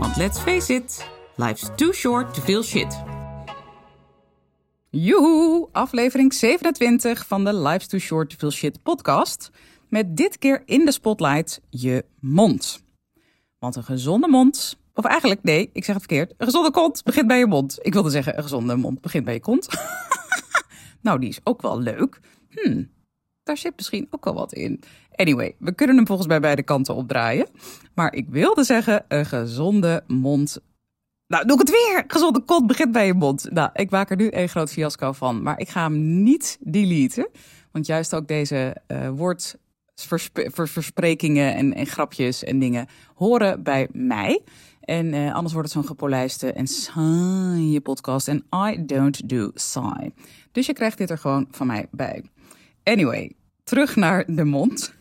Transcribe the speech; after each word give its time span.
want 0.00 0.16
let's 0.16 0.38
face 0.38 0.74
it, 0.74 1.06
life's 1.36 1.70
too 1.76 1.92
short 1.92 2.34
to 2.34 2.40
feel 2.40 2.62
shit. 2.62 3.02
Joehoe, 4.90 5.68
aflevering 5.72 6.34
27 6.34 7.26
van 7.26 7.44
de 7.44 7.54
Life's 7.54 7.86
Too 7.86 8.00
Short 8.00 8.30
to 8.30 8.36
Feel 8.36 8.50
Shit 8.50 8.82
podcast. 8.82 9.50
Met 9.88 10.16
dit 10.16 10.38
keer 10.38 10.62
in 10.64 10.84
de 10.84 10.92
spotlight 10.92 11.60
je 11.70 12.04
mond. 12.20 12.82
Want 13.58 13.76
een 13.76 13.84
gezonde 13.84 14.28
mond, 14.28 14.78
of 14.94 15.04
eigenlijk 15.04 15.42
nee, 15.42 15.70
ik 15.72 15.84
zeg 15.84 15.94
het 15.94 16.04
verkeerd. 16.04 16.34
Een 16.36 16.46
gezonde 16.46 16.70
kont 16.70 17.02
begint 17.02 17.26
bij 17.26 17.38
je 17.38 17.46
mond. 17.46 17.78
Ik 17.80 17.92
wilde 17.92 18.10
zeggen, 18.10 18.36
een 18.36 18.42
gezonde 18.42 18.76
mond 18.76 19.00
begint 19.00 19.24
bij 19.24 19.34
je 19.34 19.40
kont. 19.40 19.68
nou, 21.02 21.18
die 21.18 21.28
is 21.28 21.40
ook 21.44 21.62
wel 21.62 21.80
leuk. 21.80 22.20
Hmm, 22.48 22.90
daar 23.46 23.56
zit 23.56 23.72
misschien 23.76 24.06
ook 24.10 24.24
wel 24.24 24.34
wat 24.34 24.52
in. 24.52 24.80
Anyway, 25.14 25.54
we 25.58 25.74
kunnen 25.74 25.96
hem 25.96 26.06
volgens 26.06 26.28
mij 26.28 26.40
beide 26.40 26.62
kanten 26.62 26.94
opdraaien. 26.94 27.46
Maar 27.94 28.14
ik 28.14 28.26
wilde 28.28 28.64
zeggen, 28.64 29.04
een 29.08 29.26
gezonde 29.26 30.04
mond. 30.06 30.58
Nou, 31.26 31.46
doe 31.46 31.60
ik 31.60 31.66
het 31.66 31.70
weer. 31.70 32.04
Gezonde 32.06 32.40
kont 32.40 32.66
begint 32.66 32.92
bij 32.92 33.06
je 33.06 33.14
mond. 33.14 33.50
Nou, 33.50 33.70
ik 33.72 33.90
maak 33.90 34.10
er 34.10 34.16
nu 34.16 34.28
een 34.30 34.48
groot 34.48 34.72
fiasco 34.72 35.12
van. 35.12 35.42
Maar 35.42 35.58
ik 35.58 35.68
ga 35.68 35.82
hem 35.82 36.22
niet 36.22 36.58
deleten. 36.60 37.28
Want 37.72 37.86
juist 37.86 38.14
ook 38.14 38.28
deze 38.28 38.76
uh, 38.88 39.08
en, 41.56 41.74
en 41.74 41.86
grapjes 41.86 42.44
en 42.44 42.58
dingen 42.58 42.86
horen 43.14 43.62
bij 43.62 43.88
mij. 43.92 44.42
En 44.80 45.12
uh, 45.12 45.34
anders 45.34 45.52
wordt 45.52 45.68
het 45.68 45.78
zo'n 45.78 45.90
gepolijste 45.90 46.52
en 46.52 46.66
saaie 46.66 47.80
podcast. 47.80 48.28
En 48.28 48.44
I 48.70 48.84
don't 48.86 49.28
do 49.28 49.50
saai. 49.54 50.12
Dus 50.52 50.66
je 50.66 50.72
krijgt 50.72 50.98
dit 50.98 51.10
er 51.10 51.18
gewoon 51.18 51.46
van 51.50 51.66
mij 51.66 51.86
bij. 51.90 52.24
Anyway, 52.86 53.32
terug 53.66 53.96
naar 53.96 54.24
de 54.26 54.44
mond. 54.44 54.94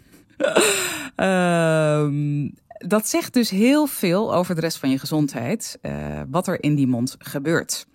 um, 1.16 2.54
dat 2.88 3.08
zegt 3.08 3.34
dus 3.34 3.50
heel 3.50 3.88
veel 3.88 4.36
over 4.36 4.56
de 4.56 4.62
rest 4.62 4.78
van 4.78 4.90
je 4.90 5.00
gezondheid, 5.00 5.78
uh, 5.82 6.22
wat 6.30 6.48
er 6.48 6.64
in 6.64 6.76
die 6.76 6.88
mond 6.88 7.16
gebeurt. 7.20 7.88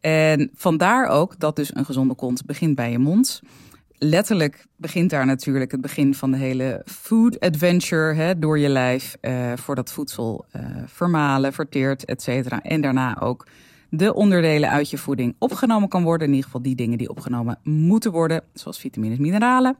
En 0.00 0.50
vandaar 0.54 1.08
ook 1.08 1.38
dat 1.38 1.56
dus 1.56 1.74
een 1.74 1.84
gezonde 1.84 2.14
kont 2.14 2.44
begint 2.44 2.74
bij 2.74 2.90
je 2.90 2.98
mond. 2.98 3.42
Letterlijk 3.98 4.66
begint 4.76 5.10
daar 5.10 5.26
natuurlijk 5.26 5.70
het 5.70 5.80
begin 5.80 6.14
van 6.14 6.30
de 6.30 6.36
hele 6.36 6.82
food 6.84 7.40
adventure 7.40 8.14
hè, 8.14 8.38
door 8.38 8.58
je 8.58 8.68
lijf, 8.68 9.16
uh, 9.20 9.52
voordat 9.54 9.92
voedsel 9.92 10.44
uh, 10.56 10.62
vermalen, 10.86 11.52
verteert, 11.52 12.04
et 12.04 12.22
cetera. 12.22 12.62
En 12.62 12.80
daarna 12.80 13.20
ook 13.20 13.46
de 13.90 14.14
onderdelen 14.14 14.70
uit 14.70 14.90
je 14.90 14.98
voeding 14.98 15.34
opgenomen 15.38 15.88
kan 15.88 16.02
worden. 16.02 16.26
In 16.26 16.32
ieder 16.34 16.46
geval 16.46 16.62
die 16.62 16.74
dingen 16.74 16.98
die 16.98 17.10
opgenomen 17.10 17.58
moeten 17.62 18.12
worden, 18.12 18.42
zoals 18.52 18.78
vitamines, 18.78 19.18
mineralen. 19.18 19.76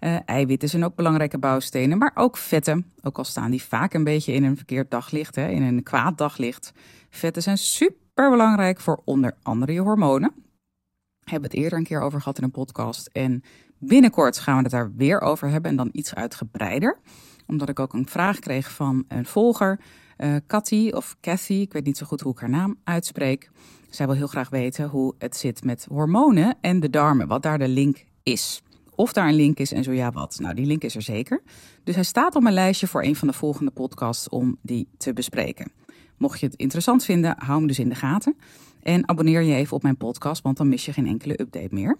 Uh, 0.00 0.16
eiwitten 0.24 0.68
zijn 0.68 0.84
ook 0.84 0.94
belangrijke 0.94 1.38
bouwstenen, 1.38 1.98
maar 1.98 2.12
ook 2.14 2.36
vetten. 2.36 2.92
Ook 3.02 3.18
al 3.18 3.24
staan 3.24 3.50
die 3.50 3.62
vaak 3.62 3.94
een 3.94 4.04
beetje 4.04 4.32
in 4.32 4.44
een 4.44 4.56
verkeerd 4.56 4.90
daglicht, 4.90 5.34
hè, 5.34 5.48
in 5.48 5.62
een 5.62 5.82
kwaad 5.82 6.18
daglicht. 6.18 6.72
Vetten 7.10 7.42
zijn 7.42 7.58
super 7.58 8.30
belangrijk 8.30 8.80
voor 8.80 9.02
onder 9.04 9.36
andere 9.42 9.72
je 9.72 9.80
hormonen. 9.80 10.32
Hebben 11.24 11.50
het 11.50 11.58
eerder 11.58 11.78
een 11.78 11.84
keer 11.84 12.00
over 12.00 12.18
gehad 12.18 12.38
in 12.38 12.44
een 12.44 12.50
podcast. 12.50 13.06
En 13.06 13.42
binnenkort 13.78 14.38
gaan 14.38 14.56
we 14.56 14.62
het 14.62 14.70
daar 14.70 14.92
weer 14.94 15.20
over 15.20 15.48
hebben 15.48 15.70
en 15.70 15.76
dan 15.76 15.88
iets 15.92 16.14
uitgebreider. 16.14 16.98
Omdat 17.46 17.68
ik 17.68 17.80
ook 17.80 17.92
een 17.92 18.08
vraag 18.08 18.38
kreeg 18.38 18.72
van 18.72 19.04
een 19.08 19.26
volger, 19.26 19.80
uh, 20.18 20.94
of 20.94 21.16
Cathy, 21.20 21.54
ik 21.54 21.72
weet 21.72 21.84
niet 21.84 21.96
zo 21.96 22.06
goed 22.06 22.20
hoe 22.20 22.32
ik 22.32 22.38
haar 22.38 22.50
naam 22.50 22.76
uitspreek. 22.84 23.50
Zij 23.90 24.06
wil 24.06 24.14
heel 24.14 24.26
graag 24.26 24.48
weten 24.48 24.88
hoe 24.88 25.14
het 25.18 25.36
zit 25.36 25.64
met 25.64 25.86
hormonen 25.88 26.56
en 26.60 26.80
de 26.80 26.90
darmen, 26.90 27.28
wat 27.28 27.42
daar 27.42 27.58
de 27.58 27.68
link 27.68 28.04
is 28.22 28.62
of 28.96 29.12
daar 29.12 29.28
een 29.28 29.34
link 29.34 29.58
is 29.58 29.72
en 29.72 29.84
zo 29.84 29.92
ja 29.92 30.10
wat. 30.10 30.38
Nou, 30.40 30.54
die 30.54 30.66
link 30.66 30.82
is 30.82 30.94
er 30.94 31.02
zeker. 31.02 31.42
Dus 31.84 31.94
hij 31.94 32.04
staat 32.04 32.34
op 32.34 32.42
mijn 32.42 32.54
lijstje 32.54 32.86
voor 32.86 33.02
een 33.02 33.16
van 33.16 33.28
de 33.28 33.34
volgende 33.34 33.70
podcasts 33.70 34.28
om 34.28 34.56
die 34.62 34.88
te 34.96 35.12
bespreken. 35.12 35.72
Mocht 36.16 36.40
je 36.40 36.46
het 36.46 36.54
interessant 36.54 37.04
vinden, 37.04 37.34
hou 37.38 37.58
hem 37.58 37.66
dus 37.66 37.78
in 37.78 37.88
de 37.88 37.94
gaten. 37.94 38.36
En 38.82 39.08
abonneer 39.08 39.40
je 39.40 39.54
even 39.54 39.76
op 39.76 39.82
mijn 39.82 39.96
podcast, 39.96 40.42
want 40.42 40.56
dan 40.56 40.68
mis 40.68 40.84
je 40.84 40.92
geen 40.92 41.06
enkele 41.06 41.40
update 41.40 41.74
meer. 41.74 41.98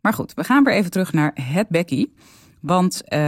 Maar 0.00 0.12
goed, 0.12 0.34
we 0.34 0.44
gaan 0.44 0.64
weer 0.64 0.74
even 0.74 0.90
terug 0.90 1.12
naar 1.12 1.32
het 1.34 1.68
Becky. 1.68 2.06
Want 2.62 3.02
uh, 3.08 3.18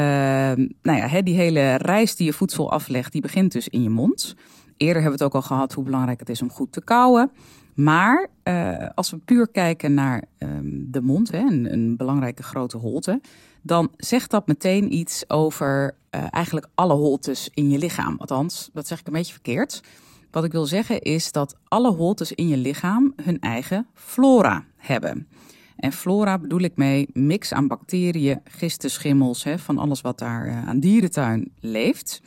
nou 0.83 0.99
ja, 0.99 1.23
die 1.23 1.35
hele 1.35 1.75
reis 1.75 2.17
die 2.17 2.27
je 2.27 2.33
voedsel 2.33 2.71
aflegt, 2.71 3.13
die 3.13 3.21
begint 3.21 3.53
dus 3.53 3.69
in 3.69 3.83
je 3.83 3.91
mond. 3.91 4.35
Eerder 4.77 5.03
hebben 5.03 5.19
we 5.19 5.25
het 5.25 5.35
ook 5.35 5.43
al 5.43 5.49
gehad 5.49 5.73
hoe 5.73 5.85
belangrijk 5.85 6.19
het 6.19 6.29
is 6.29 6.43
om 6.43 6.51
goed 6.51 6.73
te 6.73 6.85
kauwen. 6.85 7.31
Maar 7.75 8.29
uh, 8.45 8.89
als 8.95 9.11
we 9.11 9.17
puur 9.17 9.49
kijken 9.49 9.95
naar 9.95 10.25
um, 10.39 10.87
de 10.91 11.01
mond, 11.01 11.31
hè, 11.31 11.39
een, 11.39 11.97
belangrijke 11.97 12.43
grote 12.43 12.77
holte, 12.77 13.21
dan 13.63 13.91
zegt 13.97 14.31
dat 14.31 14.47
meteen 14.47 14.95
iets 14.95 15.31
over 15.31 15.95
uh, 16.11 16.25
eigenlijk 16.31 16.67
alle 16.75 16.95
holtes 16.95 17.51
in 17.55 17.71
je 17.71 17.79
lichaam. 17.79 18.17
Althans, 18.19 18.71
dat 18.73 18.87
zeg 18.87 19.01
ik 19.01 19.07
een 19.07 19.13
beetje 19.13 19.33
verkeerd. 19.33 19.83
Wat 20.31 20.45
ik 20.45 20.53
wil 20.53 20.67
zeggen 20.67 21.01
is 21.01 21.33
dat 21.33 21.57
alle 21.69 21.91
holtes 21.91 22.33
in 22.33 22.49
je 22.49 22.57
lichaam 22.57 23.13
hun 23.23 23.41
eigen 23.41 23.87
flora 23.95 24.65
hebben. 24.77 25.29
En 25.77 25.93
flora 25.93 26.39
bedoel 26.39 26.61
ik 26.61 26.77
mee 26.77 27.09
mix 27.13 27.53
aan 27.53 27.69
bacteriën, 27.69 28.41
gisten, 28.45 28.91
schimmels, 28.91 29.45
hè, 29.45 29.59
van 29.59 29.79
alles 29.79 30.01
wat 30.01 30.19
daar 30.19 30.47
uh, 30.47 30.69
aan 30.69 30.81
dierentuin 30.81 31.53
leeft. 31.61 32.23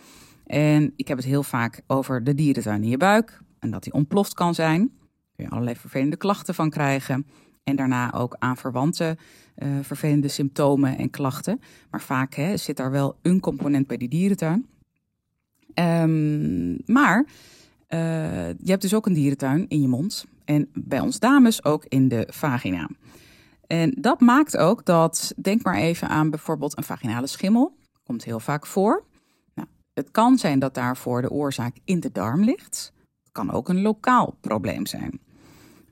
En 0.45 0.93
ik 0.95 1.07
heb 1.07 1.17
het 1.17 1.25
heel 1.25 1.43
vaak 1.43 1.81
over 1.87 2.23
de 2.23 2.35
dierentuin 2.35 2.83
in 2.83 2.89
je 2.89 2.97
buik 2.97 3.41
en 3.59 3.71
dat 3.71 3.83
die 3.83 3.93
ontploft 3.93 4.33
kan 4.33 4.55
zijn 4.55 4.91
kun 5.37 5.45
je 5.45 5.51
allerlei 5.51 5.75
vervelende 5.75 6.17
klachten 6.17 6.55
van 6.55 6.69
krijgen. 6.69 7.25
En 7.63 7.75
daarna 7.75 8.13
ook 8.13 8.35
aan 8.39 8.57
verwante 8.57 9.17
uh, 9.57 9.69
vervelende 9.81 10.27
symptomen 10.27 10.97
en 10.97 11.09
klachten. 11.09 11.61
Maar 11.89 12.01
vaak 12.01 12.33
hè, 12.33 12.57
zit 12.57 12.77
daar 12.77 12.91
wel 12.91 13.17
een 13.21 13.39
component 13.39 13.87
bij 13.87 13.97
die 13.97 14.09
dierentuin. 14.09 14.65
Um, 15.73 16.77
maar 16.85 17.25
uh, 17.89 18.47
je 18.47 18.69
hebt 18.69 18.81
dus 18.81 18.93
ook 18.93 19.05
een 19.05 19.13
dierentuin 19.13 19.65
in 19.67 19.81
je 19.81 19.87
mond. 19.87 20.25
En 20.45 20.69
bij 20.73 20.99
ons 20.99 21.19
dames 21.19 21.63
ook 21.63 21.85
in 21.85 22.07
de 22.07 22.27
vagina. 22.31 22.89
En 23.67 23.97
dat 23.99 24.19
maakt 24.19 24.57
ook 24.57 24.85
dat, 24.85 25.33
denk 25.37 25.63
maar 25.63 25.75
even 25.75 26.09
aan 26.09 26.29
bijvoorbeeld 26.29 26.77
een 26.77 26.83
vaginale 26.83 27.27
schimmel. 27.27 27.77
Komt 28.03 28.23
heel 28.23 28.39
vaak 28.39 28.65
voor. 28.65 29.03
Nou, 29.55 29.67
het 29.93 30.11
kan 30.11 30.37
zijn 30.37 30.59
dat 30.59 30.73
daarvoor 30.73 31.21
de 31.21 31.31
oorzaak 31.31 31.75
in 31.83 31.99
de 31.99 32.11
darm 32.11 32.43
ligt. 32.43 32.93
Het 33.23 33.31
kan 33.31 33.51
ook 33.51 33.69
een 33.69 33.81
lokaal 33.81 34.37
probleem 34.41 34.85
zijn. 34.85 35.19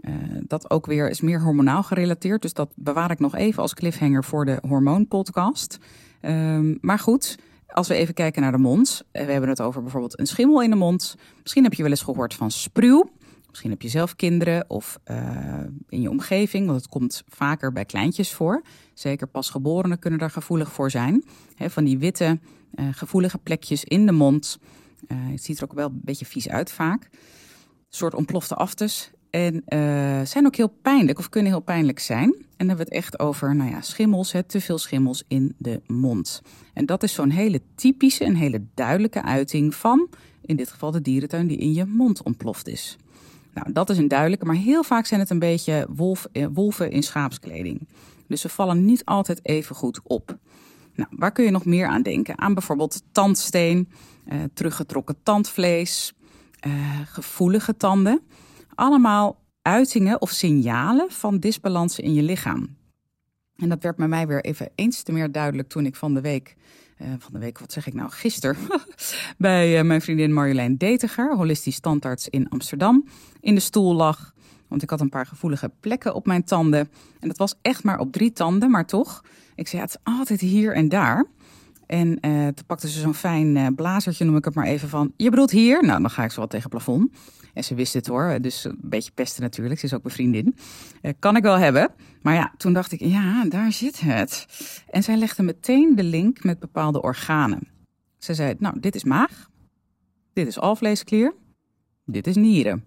Uh, 0.02 0.14
dat 0.48 0.70
ook 0.70 0.86
weer 0.86 1.10
is 1.10 1.22
meer 1.22 1.42
hormonaal 1.42 1.84
gerelateerd. 1.84 2.42
Dus 2.42 2.54
dat 2.54 2.70
bewaar 2.76 3.12
ik 3.12 3.20
nog 3.20 3.36
even 3.36 3.62
als 3.62 3.74
cliffhanger 3.74 4.24
voor 4.24 4.46
de 4.46 4.58
hormoonpodcast. 4.68 5.78
Um, 6.22 6.78
maar 6.82 7.00
goed, 7.00 7.38
als 7.68 7.88
we 7.88 7.94
even 7.94 8.14
kijken 8.14 8.42
naar 8.42 8.52
de 8.52 8.58
mond. 8.58 9.04
We 9.12 9.20
hebben 9.20 9.50
het 9.50 9.62
over 9.62 9.82
bijvoorbeeld 9.82 10.20
een 10.20 10.28
schimmel 10.28 10.62
in 10.62 10.70
de 10.70 10.76
mond. 10.76 11.16
Misschien 11.42 11.64
heb 11.64 11.74
je 11.74 11.82
wel 11.82 11.92
eens 11.92 12.02
gehoord 12.02 12.34
van 12.34 12.52
spruw. 12.52 13.10
Misschien 13.56 13.76
heb 13.76 13.84
je 13.84 13.98
zelf 13.98 14.16
kinderen 14.16 14.70
of 14.70 15.00
uh, 15.12 15.60
in 15.90 16.02
je 16.02 16.10
omgeving, 16.10 16.66
want 16.66 16.78
het 16.78 16.90
komt 16.90 17.24
vaker 17.28 17.72
bij 17.72 17.86
kleintjes 17.86 18.34
voor. 18.34 18.62
Zeker 18.94 19.28
pasgeborenen 19.28 20.00
kunnen 20.00 20.20
daar 20.20 20.30
gevoelig 20.30 20.72
voor 20.72 20.92
zijn. 20.92 21.24
Van 21.58 21.84
die 21.84 21.98
witte, 21.98 22.40
uh, 22.76 22.88
gevoelige 22.92 23.38
plekjes 23.38 23.84
in 23.84 24.06
de 24.06 24.12
mond. 24.12 24.60
het 25.08 25.44
ziet 25.44 25.58
er 25.58 25.64
ook 25.64 25.74
wel 25.74 25.88
een 25.88 26.02
beetje 26.04 26.26
vies 26.26 26.50
uit 26.50 26.72
vaak. 26.72 27.04
Een 27.04 27.10
soort 27.90 28.14
ontplofte 28.14 28.56
aftes. 28.56 29.12
En 29.30 29.64
zijn 30.28 30.46
ook 30.46 30.56
heel 30.56 30.76
pijnlijk 30.82 31.20
of 31.20 31.30
kunnen 31.30 31.52
heel 31.52 31.62
pijnlijk 31.62 32.00
zijn. 32.00 32.34
En 32.34 32.46
dan 32.58 32.68
hebben 32.68 32.86
we 32.86 32.96
het 32.96 33.04
echt 33.04 33.20
over 33.20 33.56
nou 33.56 33.70
ja, 33.70 33.82
schimmels, 33.82 34.34
te 34.48 34.62
veel 34.62 34.78
schimmels 34.78 35.24
in 35.28 35.56
de 35.58 35.82
mond. 35.88 36.42
En 36.74 36.86
dat 36.86 37.04
is 37.04 37.14
zo'n 37.14 37.30
hele 37.30 37.62
typische 37.76 38.24
en 38.24 38.36
hele 38.36 38.66
duidelijke 38.74 39.24
uiting 39.24 39.76
van, 39.76 40.10
in 40.42 40.56
dit 40.56 40.72
geval 40.72 40.92
de 40.92 41.02
dierentuin 41.02 41.48
die 41.48 41.58
in 41.58 41.74
je 41.74 41.86
mond 41.86 42.24
ontploft 42.24 42.68
is. 42.68 42.98
Nou, 43.56 43.72
dat 43.72 43.90
is 43.90 43.98
een 43.98 44.08
duidelijke, 44.08 44.46
maar 44.46 44.56
heel 44.56 44.84
vaak 44.84 45.06
zijn 45.06 45.20
het 45.20 45.30
een 45.30 45.40
beetje 45.40 45.88
wolf, 45.90 46.28
eh, 46.32 46.46
wolven 46.54 46.92
in 46.92 47.04
schaapskleding. 47.04 47.88
Dus 48.28 48.42
ze 48.42 48.50
vallen 48.50 48.86
niet 48.86 49.06
altijd 49.06 49.40
even 49.44 49.76
goed 49.76 50.00
op. 50.04 50.38
Nou, 50.96 51.10
waar 51.12 51.32
kun 51.32 51.44
je 51.46 51.52
nog 51.52 51.66
meer 51.66 51.88
aan 51.88 52.02
denken? 52.02 52.38
Aan 52.38 52.54
bijvoorbeeld 52.54 53.02
tandsteen, 53.12 53.90
uh, 54.28 54.44
teruggetrokken 54.54 55.16
tandvlees, 55.24 56.14
uh, 56.68 56.74
gevoelige 57.06 57.78
tanden 57.78 58.22
allemaal 58.76 59.44
uitingen 59.62 60.22
of 60.22 60.30
signalen 60.30 61.12
van 61.12 61.40
disbalansen 61.40 62.04
in 62.04 62.14
je 62.14 62.24
lichaam. 62.24 62.78
En 63.56 63.70
dat 63.70 63.84
werd 63.84 63.96
bij 63.96 64.08
mij 64.08 64.28
weer 64.28 64.44
even 64.44 64.70
eens 64.76 65.04
te 65.04 65.12
meer 65.12 65.32
duidelijk 65.32 65.70
toen 65.70 65.86
ik 65.86 65.96
van 65.96 66.14
de 66.14 66.22
week 66.22 66.56
van 66.98 67.34
de 67.34 67.40
week, 67.40 67.60
wat 67.60 67.72
zeg 67.72 67.88
ik 67.88 67.94
nou, 67.94 68.10
gisteren, 68.12 68.58
bij 69.38 69.84
mijn 69.84 70.02
vriendin 70.02 70.34
Marjolein 70.34 70.78
Detiger, 70.78 71.36
holistisch 71.36 71.80
tandarts 71.80 72.30
in 72.30 72.50
Amsterdam, 72.50 73.06
in 73.40 73.56
de 73.56 73.62
stoel 73.62 73.96
lag. 73.96 74.34
Want 74.68 74.82
ik 74.84 74.90
had 74.90 75.02
een 75.02 75.10
paar 75.10 75.26
gevoelige 75.26 75.72
plekken 75.80 76.16
op 76.16 76.26
mijn 76.26 76.44
tanden. 76.44 76.90
En 77.20 77.28
dat 77.28 77.38
was 77.38 77.56
echt 77.62 77.84
maar 77.84 78.00
op 78.00 78.12
drie 78.12 78.32
tanden, 78.32 78.72
maar 78.72 78.86
toch. 78.86 79.22
Ik 79.56 79.68
zei, 79.68 79.82
het 79.82 80.00
altijd 80.04 80.42
hier 80.42 80.74
en 80.74 80.90
daar. 80.90 81.26
En 81.88 82.08
uh, 82.08 82.48
toen 82.48 82.66
pakte 82.66 82.90
ze 82.90 83.00
zo'n 83.00 83.14
fijn 83.14 83.56
uh, 83.56 83.68
blazertje, 83.76 84.26
noem 84.26 84.38
ik 84.38 84.46
het 84.46 84.54
maar 84.54 84.66
even 84.66 84.90
van. 84.90 85.14
Je 85.18 85.30
bedoelt 85.30 85.52
hier? 85.52 85.84
Nou, 85.84 86.02
dan 86.02 86.10
ga 86.10 86.24
ik 86.24 86.32
zo 86.32 86.40
wat 86.40 86.50
tegen 86.50 86.70
het 86.70 86.84
plafond. 86.84 87.12
En 87.54 87.64
ze 87.64 87.76
wist 87.76 87.94
het 87.94 88.08
hoor, 88.08 88.38
dus 88.42 88.64
een 88.64 88.80
beetje 88.82 89.12
pesten 89.12 89.42
natuurlijk. 89.42 89.80
Ze 89.80 89.86
is 89.86 89.94
ook 89.94 90.04
mijn 90.04 90.16
vriendin. 90.16 90.56
Uh, 91.02 91.12
kan 91.20 91.36
ik 91.36 91.44
wel 91.44 91.58
hebben. 91.58 91.92
Maar 92.22 92.34
ja, 92.34 92.54
toen 92.58 92.74
dacht 92.74 92.92
ik, 92.92 93.00
ja, 93.00 93.46
daar 93.46 93.72
zit 93.72 94.00
het. 94.00 94.46
En 94.90 95.04
zij 95.04 95.18
legde 95.18 95.44
meteen 95.44 95.96
de 95.96 96.04
link 96.04 96.44
met 96.44 96.60
bepaalde 96.60 97.02
organen. 97.02 97.68
Ze 98.18 98.34
zei, 98.34 98.56
nou, 98.60 98.80
dit 98.80 98.96
is 98.96 99.04
maag. 99.04 99.50
Dit 100.34 100.48
is 100.48 100.60
alvleesklier. 100.60 101.34
Dit 102.06 102.28
is 102.28 102.36
nieren. 102.36 102.84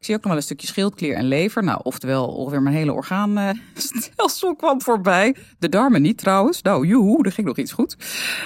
Ik 0.00 0.06
zie 0.06 0.14
ook 0.14 0.20
nog 0.20 0.30
wel 0.30 0.40
een 0.40 0.46
stukje 0.46 0.66
schildklier 0.66 1.14
en 1.14 1.24
lever. 1.24 1.64
Nou, 1.64 1.80
oftewel 1.82 2.26
ongeveer 2.26 2.62
mijn 2.62 2.74
hele 2.74 2.92
orgaanstelsel 2.92 4.56
kwam 4.60 4.82
voorbij. 4.82 5.36
De 5.58 5.68
darmen 5.68 6.02
niet 6.02 6.18
trouwens. 6.18 6.62
Nou, 6.62 6.86
joehoe, 6.86 7.24
er 7.24 7.32
ging 7.32 7.46
nog 7.46 7.56
iets 7.56 7.72
goed. 7.72 7.96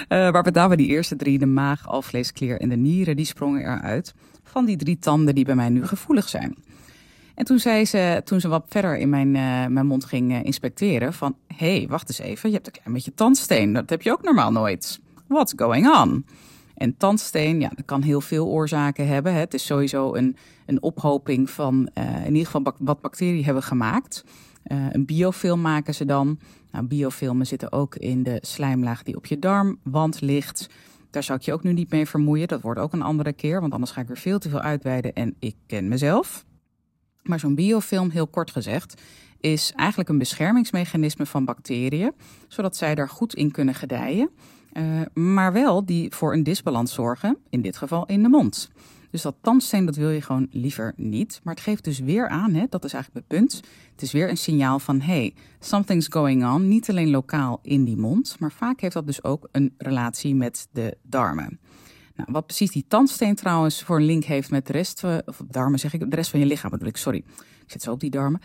Maar 0.09 0.43
met 0.43 0.53
name 0.53 0.75
die 0.75 0.87
eerste 0.87 1.15
drie, 1.15 1.39
de 1.39 1.45
maag, 1.45 1.87
alvleesklier 1.87 2.59
en 2.59 2.69
de 2.69 2.75
nieren, 2.75 3.15
die 3.15 3.25
sprongen 3.25 3.61
eruit. 3.61 4.13
Van 4.43 4.65
die 4.65 4.77
drie 4.77 4.99
tanden 4.99 5.35
die 5.35 5.45
bij 5.45 5.55
mij 5.55 5.69
nu 5.69 5.87
gevoelig 5.87 6.29
zijn. 6.29 6.55
En 7.35 7.45
toen 7.45 7.59
zei 7.59 7.85
ze, 7.85 8.21
toen 8.25 8.39
ze 8.39 8.47
wat 8.47 8.65
verder 8.69 8.97
in 8.97 9.09
mijn, 9.09 9.35
uh, 9.35 9.65
mijn 9.65 9.87
mond 9.87 10.05
ging 10.05 10.31
uh, 10.31 10.43
inspecteren, 10.43 11.13
van... 11.13 11.35
hé, 11.47 11.77
hey, 11.77 11.87
wacht 11.89 12.09
eens 12.09 12.19
even, 12.19 12.49
je 12.49 12.55
hebt 12.55 12.67
een 12.67 12.73
klein 12.73 12.93
beetje 12.93 13.13
tandsteen. 13.13 13.73
Dat 13.73 13.89
heb 13.89 14.01
je 14.01 14.11
ook 14.11 14.23
normaal 14.23 14.51
nooit. 14.51 14.99
What's 15.27 15.53
going 15.55 15.95
on? 15.95 16.25
En 16.75 16.97
tandsteen, 16.97 17.59
ja, 17.59 17.69
dat 17.75 17.85
kan 17.85 18.01
heel 18.01 18.21
veel 18.21 18.47
oorzaken 18.47 19.07
hebben. 19.07 19.33
Het 19.33 19.53
is 19.53 19.65
sowieso 19.65 20.13
een, 20.13 20.37
een 20.65 20.81
ophoping 20.81 21.49
van 21.49 21.89
uh, 21.97 22.25
in 22.25 22.35
ieder 22.35 22.51
geval 22.51 22.73
wat 22.79 23.01
bacteriën 23.01 23.43
hebben 23.43 23.63
gemaakt. 23.63 24.23
Uh, 24.67 24.85
een 24.91 25.05
biofilm 25.05 25.61
maken 25.61 25.95
ze 25.95 26.05
dan. 26.05 26.39
Nou, 26.71 26.85
biofilmen 26.85 27.47
zitten 27.47 27.71
ook 27.71 27.95
in 27.95 28.23
de 28.23 28.37
slijmlaag 28.41 29.03
die 29.03 29.15
op 29.15 29.25
je 29.25 29.39
darmwand 29.39 30.21
ligt. 30.21 30.69
Daar 31.09 31.23
zou 31.23 31.39
ik 31.39 31.45
je 31.45 31.53
ook 31.53 31.63
nu 31.63 31.73
niet 31.73 31.91
mee 31.91 32.05
vermoeien. 32.05 32.47
Dat 32.47 32.61
wordt 32.61 32.79
ook 32.79 32.93
een 32.93 33.01
andere 33.01 33.33
keer, 33.33 33.61
want 33.61 33.73
anders 33.73 33.91
ga 33.91 34.01
ik 34.01 34.09
er 34.09 34.17
veel 34.17 34.39
te 34.39 34.49
veel 34.49 34.61
uitweiden 34.61 35.13
en 35.13 35.35
ik 35.39 35.55
ken 35.67 35.87
mezelf. 35.87 36.45
Maar 37.23 37.39
zo'n 37.39 37.55
biofilm, 37.55 38.09
heel 38.09 38.27
kort 38.27 38.51
gezegd, 38.51 39.01
is 39.39 39.73
eigenlijk 39.75 40.09
een 40.09 40.17
beschermingsmechanisme 40.17 41.25
van 41.25 41.45
bacteriën, 41.45 42.11
zodat 42.47 42.75
zij 42.75 42.95
daar 42.95 43.09
goed 43.09 43.35
in 43.35 43.51
kunnen 43.51 43.75
gedijen. 43.75 44.29
Uh, 44.77 45.01
maar 45.13 45.53
wel 45.53 45.85
die 45.85 46.13
voor 46.13 46.33
een 46.33 46.43
disbalans 46.43 46.93
zorgen, 46.93 47.37
in 47.49 47.61
dit 47.61 47.77
geval 47.77 48.05
in 48.05 48.23
de 48.23 48.29
mond. 48.29 48.71
Dus 49.11 49.21
dat 49.21 49.35
tandsteen, 49.41 49.85
dat 49.85 49.95
wil 49.95 50.09
je 50.09 50.21
gewoon 50.21 50.47
liever 50.51 50.93
niet. 50.95 51.39
Maar 51.43 51.53
het 51.53 51.63
geeft 51.63 51.83
dus 51.83 51.99
weer 51.99 52.27
aan, 52.27 52.53
hè, 52.53 52.65
dat 52.69 52.83
is 52.83 52.93
eigenlijk 52.93 53.27
het 53.27 53.37
punt. 53.39 53.61
Het 53.91 54.01
is 54.01 54.11
weer 54.11 54.29
een 54.29 54.37
signaal 54.37 54.79
van, 54.79 55.01
hey, 55.01 55.33
something's 55.59 56.07
going 56.09 56.45
on. 56.45 56.67
Niet 56.67 56.89
alleen 56.89 57.09
lokaal 57.09 57.59
in 57.61 57.83
die 57.83 57.97
mond, 57.97 58.35
maar 58.39 58.51
vaak 58.51 58.81
heeft 58.81 58.93
dat 58.93 59.05
dus 59.05 59.23
ook 59.23 59.47
een 59.51 59.73
relatie 59.77 60.35
met 60.35 60.67
de 60.71 60.97
darmen. 61.01 61.59
Nou, 62.15 62.31
wat 62.31 62.45
precies 62.45 62.71
die 62.71 62.85
tandsteen 62.87 63.35
trouwens 63.35 63.83
voor 63.83 63.97
een 63.97 64.05
link 64.05 64.23
heeft 64.23 64.51
met 64.51 64.67
de 64.67 64.73
rest, 64.73 65.03
of 65.25 65.41
darmen 65.49 65.79
zeg 65.79 65.93
ik, 65.93 66.09
de 66.09 66.15
rest 66.15 66.29
van 66.29 66.39
je 66.39 66.45
lichaam 66.45 66.71
bedoel 66.71 66.87
ik, 66.87 66.97
sorry. 66.97 67.23
Ik 67.65 67.71
zit 67.71 67.81
zo 67.81 67.91
op 67.91 67.99
die 67.99 68.09
darmen. 68.09 68.41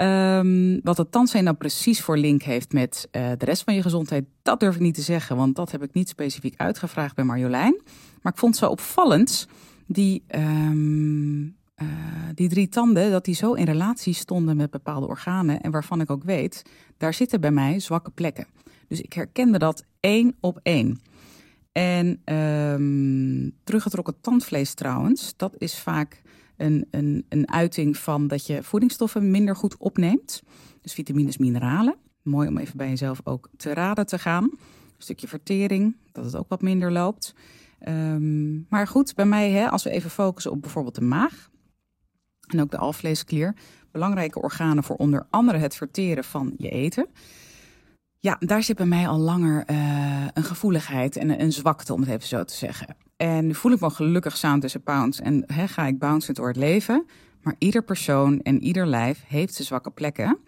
Um, 0.00 0.80
wat 0.82 0.96
het 0.96 1.12
tandsteen 1.12 1.44
nou 1.44 1.56
precies 1.56 2.00
voor 2.00 2.16
link 2.16 2.42
heeft 2.42 2.72
met 2.72 3.08
uh, 3.12 3.30
de 3.38 3.44
rest 3.44 3.62
van 3.62 3.74
je 3.74 3.82
gezondheid, 3.82 4.24
dat 4.42 4.60
durf 4.60 4.74
ik 4.74 4.80
niet 4.80 4.94
te 4.94 5.02
zeggen, 5.02 5.36
want 5.36 5.56
dat 5.56 5.70
heb 5.70 5.82
ik 5.82 5.92
niet 5.92 6.08
specifiek 6.08 6.54
uitgevraagd 6.56 7.14
bij 7.14 7.24
Marjolein. 7.24 7.80
Maar 8.22 8.32
ik 8.32 8.38
vond 8.38 8.56
zo 8.56 8.66
opvallend, 8.66 9.48
die, 9.86 10.24
um, 10.34 11.42
uh, 11.42 11.88
die 12.34 12.48
drie 12.48 12.68
tanden, 12.68 13.10
dat 13.10 13.24
die 13.24 13.34
zo 13.34 13.52
in 13.52 13.64
relatie 13.64 14.14
stonden 14.14 14.56
met 14.56 14.70
bepaalde 14.70 15.06
organen 15.06 15.60
en 15.60 15.70
waarvan 15.70 16.00
ik 16.00 16.10
ook 16.10 16.24
weet, 16.24 16.62
daar 16.96 17.14
zitten 17.14 17.40
bij 17.40 17.50
mij 17.50 17.80
zwakke 17.80 18.10
plekken. 18.10 18.46
Dus 18.88 19.00
ik 19.00 19.12
herkende 19.12 19.58
dat 19.58 19.84
één 20.00 20.36
op 20.40 20.60
één. 20.62 21.00
En 21.72 22.34
um, 22.34 23.52
teruggetrokken 23.64 24.20
tandvlees 24.20 24.74
trouwens, 24.74 25.34
dat 25.36 25.54
is 25.58 25.78
vaak 25.78 26.22
een, 26.56 26.86
een, 26.90 27.26
een 27.28 27.50
uiting 27.50 27.96
van 27.96 28.26
dat 28.26 28.46
je 28.46 28.62
voedingsstoffen 28.62 29.30
minder 29.30 29.56
goed 29.56 29.76
opneemt. 29.76 30.42
Dus 30.80 30.92
vitamines, 30.92 31.38
mineralen. 31.38 31.96
Mooi 32.22 32.48
om 32.48 32.58
even 32.58 32.76
bij 32.76 32.88
jezelf 32.88 33.20
ook 33.24 33.48
te 33.56 33.74
raden 33.74 34.06
te 34.06 34.18
gaan. 34.18 34.42
Een 34.42 34.58
stukje 34.98 35.28
vertering, 35.28 35.96
dat 36.12 36.24
het 36.24 36.36
ook 36.36 36.48
wat 36.48 36.62
minder 36.62 36.92
loopt. 36.92 37.34
Um, 37.88 38.66
maar 38.68 38.86
goed, 38.86 39.14
bij 39.14 39.26
mij, 39.26 39.50
hè, 39.50 39.68
als 39.68 39.82
we 39.82 39.90
even 39.90 40.10
focussen 40.10 40.52
op 40.52 40.60
bijvoorbeeld 40.60 40.94
de 40.94 41.00
maag 41.00 41.50
en 42.46 42.60
ook 42.60 42.70
de 42.70 42.78
alvleesklier, 42.78 43.54
belangrijke 43.90 44.42
organen 44.42 44.84
voor 44.84 44.96
onder 44.96 45.26
andere 45.30 45.58
het 45.58 45.76
verteren 45.76 46.24
van 46.24 46.54
je 46.56 46.68
eten. 46.68 47.06
Ja, 48.24 48.36
daar 48.38 48.62
zit 48.62 48.76
bij 48.76 48.86
mij 48.86 49.08
al 49.08 49.18
langer 49.18 49.64
uh, 49.70 50.26
een 50.32 50.42
gevoeligheid 50.42 51.16
en 51.16 51.40
een 51.40 51.52
zwakte, 51.52 51.92
om 51.92 52.00
het 52.00 52.08
even 52.08 52.28
zo 52.28 52.44
te 52.44 52.54
zeggen. 52.54 52.96
En 53.16 53.46
nu 53.46 53.54
voel 53.54 53.72
ik 53.72 53.80
me 53.80 53.90
gelukkig 53.90 54.36
sound 54.36 54.60
tussen 54.60 54.82
pounds 54.82 55.20
en 55.20 55.44
ga 55.46 55.86
ik 55.86 55.98
bouncen 55.98 56.34
door 56.34 56.46
het 56.46 56.56
leven. 56.56 57.06
Maar 57.42 57.54
ieder 57.58 57.82
persoon 57.82 58.40
en 58.40 58.62
ieder 58.62 58.86
lijf 58.86 59.24
heeft 59.26 59.54
zijn 59.54 59.66
zwakke 59.66 59.90
plekken. 59.90 60.38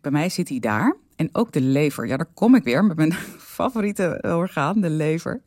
Bij 0.00 0.10
mij 0.10 0.28
zit 0.28 0.48
hij 0.48 0.58
daar. 0.58 0.96
En 1.16 1.28
ook 1.32 1.52
de 1.52 1.60
lever. 1.60 2.06
Ja, 2.06 2.16
daar 2.16 2.32
kom 2.34 2.54
ik 2.54 2.64
weer 2.64 2.84
met 2.84 2.96
mijn 2.96 3.12
favoriete 3.56 4.18
orgaan, 4.22 4.80
de 4.80 4.90
lever. 4.90 5.42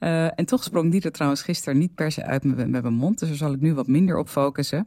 Uh, 0.00 0.38
en 0.38 0.44
toch 0.44 0.62
sprong 0.62 0.90
die 0.90 1.00
er 1.00 1.12
trouwens 1.12 1.42
gisteren 1.42 1.78
niet 1.78 1.94
per 1.94 2.12
se 2.12 2.24
uit 2.24 2.44
met, 2.44 2.68
met 2.68 2.82
mijn 2.82 2.94
mond. 2.94 3.18
Dus 3.18 3.28
daar 3.28 3.38
zal 3.38 3.52
ik 3.52 3.60
nu 3.60 3.74
wat 3.74 3.86
minder 3.86 4.16
op 4.16 4.28
focussen. 4.28 4.86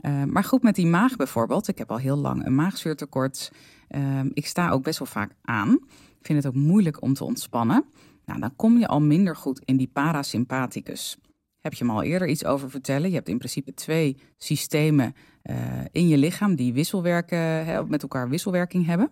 Uh, 0.00 0.24
maar 0.24 0.44
goed, 0.44 0.62
met 0.62 0.74
die 0.74 0.86
maag 0.86 1.16
bijvoorbeeld. 1.16 1.68
Ik 1.68 1.78
heb 1.78 1.90
al 1.90 1.98
heel 1.98 2.16
lang 2.16 2.46
een 2.46 2.54
maagzuurtekort. 2.54 3.50
Uh, 3.96 4.20
ik 4.32 4.46
sta 4.46 4.70
ook 4.70 4.82
best 4.82 4.98
wel 4.98 5.08
vaak 5.08 5.32
aan. 5.42 5.72
Ik 6.18 6.26
vind 6.26 6.42
het 6.42 6.54
ook 6.54 6.62
moeilijk 6.62 7.02
om 7.02 7.14
te 7.14 7.24
ontspannen. 7.24 7.84
Nou, 8.24 8.40
dan 8.40 8.56
kom 8.56 8.78
je 8.78 8.86
al 8.86 9.00
minder 9.00 9.36
goed 9.36 9.60
in 9.64 9.76
die 9.76 9.90
parasympathicus. 9.92 11.16
Heb 11.60 11.74
je 11.74 11.84
me 11.84 11.92
al 11.92 12.02
eerder 12.02 12.28
iets 12.28 12.44
over 12.44 12.70
vertellen? 12.70 13.08
Je 13.08 13.14
hebt 13.14 13.28
in 13.28 13.38
principe 13.38 13.74
twee 13.74 14.16
systemen 14.36 15.14
uh, 15.42 15.56
in 15.92 16.08
je 16.08 16.18
lichaam 16.18 16.54
die 16.54 16.72
wisselwerken, 16.72 17.88
met 17.88 18.02
elkaar 18.02 18.28
wisselwerking 18.28 18.86
hebben. 18.86 19.10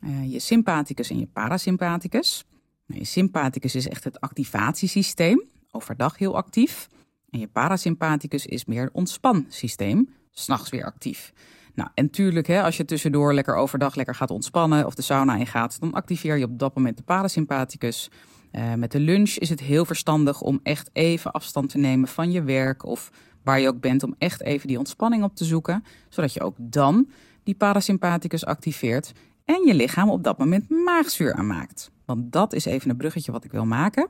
Uh, 0.00 0.32
je 0.32 0.38
sympathicus 0.38 1.10
en 1.10 1.18
je 1.18 1.26
parasympathicus. 1.26 2.44
Nou, 2.86 3.00
je 3.00 3.06
sympathicus 3.06 3.74
is 3.74 3.88
echt 3.88 4.04
het 4.04 4.20
activatiesysteem, 4.20 5.42
overdag 5.70 6.18
heel 6.18 6.36
actief. 6.36 6.88
En 7.30 7.38
je 7.38 7.46
parasympathicus 7.46 8.46
is 8.46 8.64
meer 8.64 8.82
het 8.82 8.92
ontspansysteem, 8.92 10.08
s'nachts 10.30 10.70
weer 10.70 10.84
actief. 10.84 11.32
Nou, 11.74 11.90
en 11.94 12.10
tuurlijk, 12.10 12.46
hè, 12.46 12.62
als 12.62 12.76
je 12.76 12.84
tussendoor 12.84 13.34
lekker 13.34 13.54
overdag 13.54 13.94
lekker 13.94 14.14
gaat 14.14 14.30
ontspannen 14.30 14.86
of 14.86 14.94
de 14.94 15.02
sauna 15.02 15.36
in 15.36 15.46
gaat, 15.46 15.80
dan 15.80 15.92
activeer 15.92 16.36
je 16.36 16.44
op 16.44 16.58
dat 16.58 16.74
moment 16.74 16.96
de 16.96 17.02
parasympathicus. 17.02 18.10
Uh, 18.52 18.74
met 18.74 18.92
de 18.92 19.00
lunch 19.00 19.30
is 19.30 19.48
het 19.48 19.60
heel 19.60 19.84
verstandig 19.84 20.40
om 20.40 20.60
echt 20.62 20.90
even 20.92 21.32
afstand 21.32 21.68
te 21.68 21.78
nemen 21.78 22.08
van 22.08 22.32
je 22.32 22.42
werk 22.42 22.84
of 22.84 23.10
waar 23.42 23.60
je 23.60 23.68
ook 23.68 23.80
bent, 23.80 24.02
om 24.02 24.14
echt 24.18 24.42
even 24.42 24.68
die 24.68 24.78
ontspanning 24.78 25.24
op 25.24 25.36
te 25.36 25.44
zoeken, 25.44 25.84
zodat 26.08 26.32
je 26.32 26.40
ook 26.40 26.56
dan 26.58 27.08
die 27.42 27.54
parasympathicus 27.54 28.44
activeert 28.44 29.12
en 29.44 29.66
je 29.66 29.74
lichaam 29.74 30.10
op 30.10 30.24
dat 30.24 30.38
moment 30.38 30.70
maagzuur 30.70 31.34
aanmaakt. 31.34 31.90
Want 32.04 32.32
dat 32.32 32.52
is 32.52 32.64
even 32.64 32.90
een 32.90 32.96
bruggetje 32.96 33.32
wat 33.32 33.44
ik 33.44 33.52
wil 33.52 33.66
maken. 33.66 34.08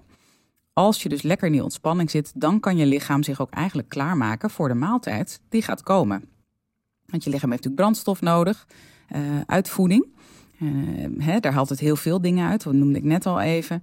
Als 0.73 1.03
je 1.03 1.09
dus 1.09 1.23
lekker 1.23 1.47
in 1.47 1.53
die 1.53 1.63
ontspanning 1.63 2.11
zit, 2.11 2.33
dan 2.35 2.61
kan 2.61 2.77
je 2.77 2.87
lichaam 2.87 3.23
zich 3.23 3.41
ook 3.41 3.51
eigenlijk 3.51 3.89
klaarmaken 3.89 4.51
voor 4.51 4.69
de 4.69 4.75
maaltijd 4.75 5.41
die 5.49 5.63
gaat 5.63 5.83
komen. 5.83 6.34
Want 7.15 7.27
je 7.27 7.33
lichaam 7.33 7.51
heeft 7.51 7.63
natuurlijk 7.63 7.83
brandstof 7.83 8.21
nodig, 8.21 8.67
uh, 9.17 9.41
uitvoeding. 9.47 10.07
Uh, 10.61 11.07
hè, 11.19 11.41
daar 11.41 11.53
haalt 11.53 11.69
het 11.69 11.81
heel 11.81 11.97
veel 11.97 12.21
dingen 12.21 12.49
uit, 12.49 12.63
dat 12.63 12.73
noemde 12.73 12.99
ik 12.99 13.05
net 13.05 13.27
al 13.27 13.41
even. 13.41 13.83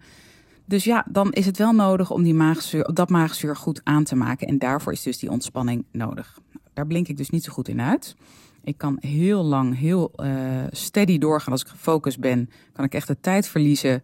Dus 0.65 0.83
ja, 0.83 1.05
dan 1.09 1.31
is 1.31 1.45
het 1.45 1.57
wel 1.57 1.71
nodig 1.71 2.11
om 2.11 2.23
die 2.23 2.33
maagzuur, 2.33 2.93
dat 2.93 3.09
maagzuur 3.09 3.55
goed 3.55 3.81
aan 3.83 4.03
te 4.03 4.15
maken. 4.15 4.47
En 4.47 4.57
daarvoor 4.57 4.91
is 4.91 5.01
dus 5.01 5.17
die 5.17 5.29
ontspanning 5.29 5.85
nodig. 5.91 6.39
Daar 6.73 6.88
blink 6.88 7.07
ik 7.07 7.17
dus 7.17 7.29
niet 7.29 7.43
zo 7.43 7.51
goed 7.51 7.67
in 7.67 7.81
uit. 7.81 8.15
Ik 8.63 8.77
kan 8.77 8.97
heel 9.00 9.43
lang, 9.43 9.77
heel 9.77 10.11
uh, 10.15 10.63
steady 10.71 11.17
doorgaan. 11.17 11.51
Als 11.51 11.61
ik 11.61 11.67
gefocust 11.67 12.19
ben, 12.19 12.50
kan 12.73 12.85
ik 12.85 12.93
echt 12.93 13.07
de 13.07 13.17
tijd 13.21 13.47
verliezen. 13.47 14.03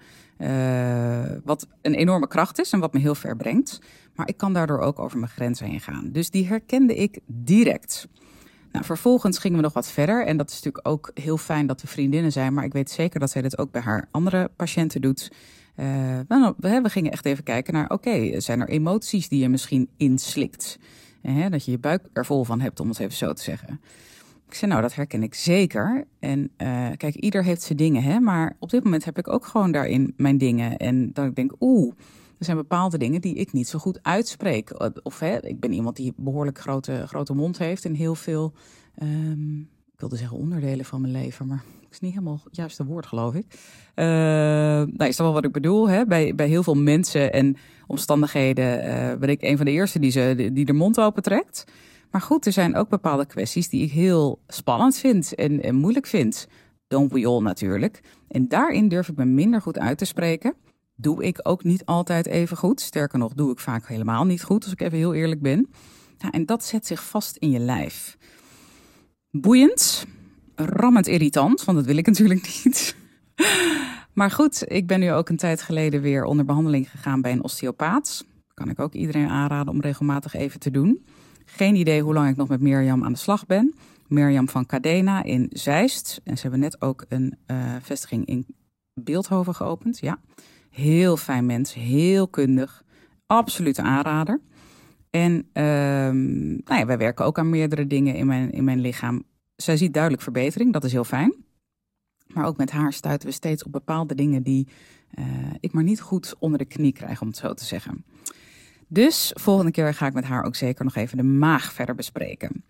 Wat 1.44 1.68
een 1.82 1.94
enorme 1.94 2.28
kracht 2.28 2.60
is 2.60 2.72
en 2.72 2.80
wat 2.80 2.94
me 2.94 3.00
heel 3.00 3.16
ver 3.16 3.36
brengt. 3.36 3.82
Maar 4.16 4.28
ik 4.28 4.38
kan 4.38 4.54
daardoor 4.54 4.80
ook 4.80 5.00
over 5.00 5.18
mijn 5.18 5.32
grenzen 5.32 5.68
heen 5.68 5.80
gaan. 5.80 6.10
Dus 6.12 6.30
die 6.30 6.48
herkende 6.48 6.96
ik 6.96 7.20
direct. 7.26 8.08
Nou, 8.78 8.90
vervolgens 8.90 9.38
gingen 9.38 9.58
we 9.58 9.64
nog 9.64 9.74
wat 9.74 9.92
verder. 9.92 10.26
En 10.26 10.38
dat 10.38 10.50
is 10.50 10.56
natuurlijk 10.56 10.88
ook 10.88 11.12
heel 11.14 11.38
fijn 11.38 11.68
dat 11.68 11.82
we 11.82 11.88
vriendinnen 11.88 12.32
zijn. 12.32 12.54
Maar 12.54 12.64
ik 12.64 12.74
weet 12.74 12.92
zeker 12.92 13.20
dat 13.20 13.30
zij 13.30 13.42
dit 13.42 13.58
ook 13.58 13.72
bij 13.72 13.82
haar 13.82 14.08
andere 14.12 14.50
patiënten 14.56 15.02
doet. 15.02 15.32
Uh, 15.76 15.86
we, 16.58 16.80
we 16.84 16.90
gingen 16.90 17.12
echt 17.12 17.26
even 17.26 17.44
kijken 17.44 17.74
naar, 17.74 17.90
oké, 17.90 18.40
zijn 18.40 18.62
er 18.62 18.70
emoties 18.70 19.30
die 19.30 19.40
je 19.40 19.50
misschien 19.50 19.90
inslikt? 19.98 20.80
Uh, 21.24 21.46
dat 21.50 21.66
je 21.66 21.72
je 21.72 21.78
buik 21.78 22.02
er 22.14 22.26
vol 22.26 22.44
van 22.44 22.62
hebt, 22.62 22.80
om 22.80 22.90
het 22.90 23.00
even 23.00 23.18
zo 23.18 23.34
te 23.34 23.44
zeggen. 23.44 23.82
Ik 24.48 24.54
zei, 24.54 24.72
nou, 24.72 24.84
dat 24.84 24.96
herken 24.96 25.24
ik 25.24 25.34
zeker. 25.34 26.06
En 26.20 26.50
uh, 26.58 26.88
kijk, 26.98 27.16
ieder 27.16 27.44
heeft 27.44 27.62
zijn 27.62 27.78
dingen, 27.78 28.04
hè. 28.04 28.20
Maar 28.20 28.56
op 28.60 28.70
dit 28.70 28.84
moment 28.84 29.06
heb 29.06 29.18
ik 29.18 29.28
ook 29.28 29.46
gewoon 29.46 29.72
daarin 29.72 30.14
mijn 30.18 30.38
dingen. 30.38 30.78
En 30.78 31.10
dan 31.14 31.34
denk 31.34 31.52
ik, 31.52 31.58
oeh, 31.60 31.94
er 32.40 32.46
zijn 32.46 32.58
bepaalde 32.58 32.98
dingen 32.98 33.22
die 33.22 33.36
ik 33.36 33.54
niet 33.54 33.68
zo 33.68 33.80
goed 33.80 34.00
uitspreek. 34.02 34.90
Of 35.04 35.20
hè, 35.20 35.46
ik 35.46 35.60
ben 35.60 35.72
iemand 35.72 35.96
die 35.96 36.14
behoorlijk 36.16 36.60
grote, 36.60 37.08
grote 37.08 37.34
mond 37.34 37.58
heeft 37.58 37.86
en 37.86 37.94
heel 37.94 38.16
veel, 38.16 38.54
um, 39.04 39.70
ik 39.94 40.00
wilde 40.00 40.16
zeggen 40.16 40.38
onderdelen 40.38 40.86
van 40.86 41.02
mijn 41.02 41.14
leven, 41.14 41.48
maar 41.48 41.64
dat 41.82 41.92
is 41.92 42.00
niet 42.00 42.12
helemaal 42.12 42.42
het 42.44 42.56
juiste 42.56 42.86
woord, 42.86 43.06
geloof 43.06 43.36
ik. 43.36 43.46
Uh, 43.96 44.06
nou, 44.06 45.06
is 45.06 45.16
dat 45.16 45.26
wel 45.26 45.34
wat 45.34 45.46
ik 45.46 45.52
bedoel? 45.52 45.90
Hè? 45.90 46.06
Bij, 46.06 46.36
bij 46.36 46.48
heel 46.48 46.64
veel 46.64 46.76
mensen 46.76 47.34
en 47.34 47.56
omstandigheden 47.88 48.86
uh, 48.86 49.20
ben 49.20 49.30
ik 49.30 49.42
een 49.42 49.58
van 49.58 49.66
de 49.66 49.72
eerste 49.72 50.00
die, 50.00 50.12
ze, 50.12 50.50
die 50.54 50.66
de 50.66 50.74
mond 50.74 51.00
open 51.00 51.24
trekt. 51.24 51.64
Maar 52.12 52.22
goed, 52.22 52.46
er 52.46 52.52
zijn 52.52 52.76
ook 52.76 52.90
bepaalde 52.90 53.26
kwesties 53.26 53.70
die 53.70 53.84
ik 53.84 53.92
heel 53.92 54.40
spannend 54.48 54.98
vind 54.98 55.36
en, 55.36 55.64
en 55.64 55.76
moeilijk 55.76 56.06
vind. 56.06 56.48
Don't 56.88 57.12
we 57.12 57.28
all 57.28 57.42
natuurlijk. 57.42 58.02
En 58.28 58.48
daarin 58.48 58.88
durf 58.88 59.10
ik 59.10 59.16
me 59.16 59.26
minder 59.26 59.62
goed 59.62 59.80
uit 59.80 59.98
te 59.98 60.06
spreken. 60.06 60.54
Doe 61.00 61.24
ik 61.24 61.40
ook 61.44 61.64
niet 61.64 61.86
altijd 61.86 62.26
even 62.26 62.58
goed. 62.58 62.82
Sterker 62.82 63.20
nog, 63.20 63.34
doe 63.34 63.52
ik 63.52 63.60
vaak 63.60 63.88
helemaal 63.88 64.26
niet 64.26 64.44
goed, 64.44 64.64
als 64.64 64.74
ik 64.74 64.82
even 64.82 64.98
heel 64.98 65.14
eerlijk 65.14 65.42
ben. 65.42 65.70
En 66.32 66.46
dat 66.46 66.64
zet 66.64 66.88
zich 66.88 67.04
vast 67.04 67.36
in 67.36 67.52
je 67.52 67.60
lijf. 67.60 68.18
Boeiend, 69.32 70.06
rammend 70.56 71.08
irritant, 71.08 71.64
want 71.64 71.78
dat 71.78 71.88
wil 71.88 71.98
ik 71.98 72.06
natuurlijk 72.12 72.62
niet. 72.64 72.96
Maar 74.14 74.32
goed, 74.32 74.64
ik 74.72 74.88
ben 74.88 75.00
nu 75.00 75.12
ook 75.12 75.30
een 75.30 75.38
tijd 75.38 75.62
geleden 75.62 76.02
weer 76.02 76.24
onder 76.24 76.46
behandeling 76.46 76.90
gegaan 76.90 77.22
bij 77.22 77.32
een 77.32 77.44
osteopaat. 77.44 78.26
Kan 78.54 78.70
ik 78.70 78.80
ook 78.80 78.94
iedereen 78.94 79.30
aanraden 79.30 79.74
om 79.74 79.82
regelmatig 79.82 80.34
even 80.34 80.60
te 80.60 80.72
doen. 80.72 81.06
Geen 81.46 81.76
idee 81.76 82.02
hoe 82.02 82.14
lang 82.14 82.30
ik 82.30 82.36
nog 82.36 82.48
met 82.48 82.62
Mirjam 82.62 83.04
aan 83.04 83.12
de 83.12 83.18
slag 83.18 83.46
ben. 83.46 83.76
Mirjam 84.08 84.50
van 84.50 84.66
Cadena 84.66 85.24
in 85.24 85.48
Zeist. 85.50 86.22
En 86.24 86.36
ze 86.36 86.42
hebben 86.42 86.60
net 86.60 86.82
ook 86.82 87.06
een 87.10 87.38
uh, 87.48 87.76
vestiging 87.82 88.26
in 88.26 88.46
Beeldhoven 88.94 89.56
geopend. 89.56 90.00
Ja, 90.00 90.20
heel 90.78 91.18
fijn 91.18 91.46
mens, 91.46 91.74
heel 91.74 92.28
kundig. 92.28 92.84
Absolute 93.26 93.82
aanrader. 93.82 94.42
En 95.10 95.32
um, 95.34 96.50
nou 96.64 96.80
ja, 96.80 96.86
wij 96.86 96.98
werken 96.98 97.26
ook 97.26 97.40
aan 97.40 97.50
meerdere 97.50 97.88
dingen 97.88 98.16
in 98.16 98.28
mijn, 98.28 98.52
in 98.52 98.64
mijn 98.64 98.80
lichaam. 98.80 99.24
Zij 99.56 99.78
ziet 99.78 99.94
duidelijk 99.94 100.24
verbetering, 100.24 100.74
dat 100.74 100.84
is 100.84 100.92
heel 100.92 101.04
fijn. 101.04 101.36
Maar 102.34 102.46
ook 102.46 102.58
met 102.58 102.72
haar 102.72 102.94
stuiten 102.94 103.28
we 103.28 103.34
steeds 103.34 103.64
op 103.64 103.72
bepaalde 103.72 104.16
dingen 104.16 104.44
die 104.44 104.68
uh, 105.20 105.26
ik 105.60 105.74
maar 105.74 105.84
niet 105.84 106.02
goed 106.02 106.36
onder 106.40 106.58
de 106.58 106.66
knie 106.66 106.94
krijg, 106.94 107.22
om 107.22 107.28
het 107.28 107.38
zo 107.38 107.54
te 107.54 107.66
zeggen. 107.66 108.06
Dus 108.88 109.32
volgende 109.36 109.72
keer 109.72 109.94
ga 109.94 110.08
ik 110.08 110.14
met 110.14 110.24
haar 110.24 110.44
ook 110.44 110.56
zeker 110.56 110.84
nog 110.84 110.96
even 110.96 111.18
de 111.18 111.24
maag 111.24 111.74
verder 111.74 111.96
bespreken. 111.96 112.64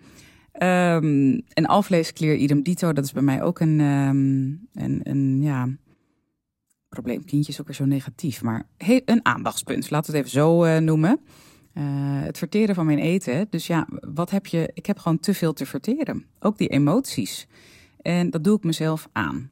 Um, 0.54 1.42
en 1.54 1.66
alvleesklier 1.66 2.36
idem 2.36 2.64
dito, 2.64 2.94
dat 2.94 3.04
is 3.04 3.12
bij 3.12 3.22
mij 3.22 3.42
ook 3.44 3.60
een, 3.60 3.80
um, 3.80 4.68
een, 4.74 5.00
een 5.04 5.42
ja, 5.42 5.70
probleemkindje 7.01 7.51
is 7.51 7.60
ook 7.60 7.68
weer 7.68 7.75
zo 7.75 7.86
negatief, 7.86 8.42
maar 8.42 8.68
een 9.06 9.25
aandachtspunt, 9.25 9.89
laten 9.89 10.12
we 10.12 10.18
het 10.18 10.27
even 10.27 10.39
zo 10.39 10.66
uh, 10.66 10.77
noemen. 10.77 11.20
Uh, 11.74 11.84
het 12.24 12.38
verteren 12.38 12.75
van 12.75 12.86
mijn 12.86 13.00
eten. 13.00 13.48
Dus 13.50 13.68
ja, 13.68 13.88
wat 14.13 14.30
heb 14.30 14.46
je? 14.46 14.72
Ik 14.74 14.86
heb 14.86 15.00
gewoon 15.00 15.20
te 15.20 15.34
veel 15.34 15.54
te 15.54 15.66
verteren. 15.66 16.25
Ook 16.39 16.58
die 16.58 16.68
emoties. 16.68 17.48
En 18.01 18.30
dat 18.30 18.44
doe 18.44 18.58
ik 18.58 18.63
mezelf 18.63 19.08
aan. 19.12 19.51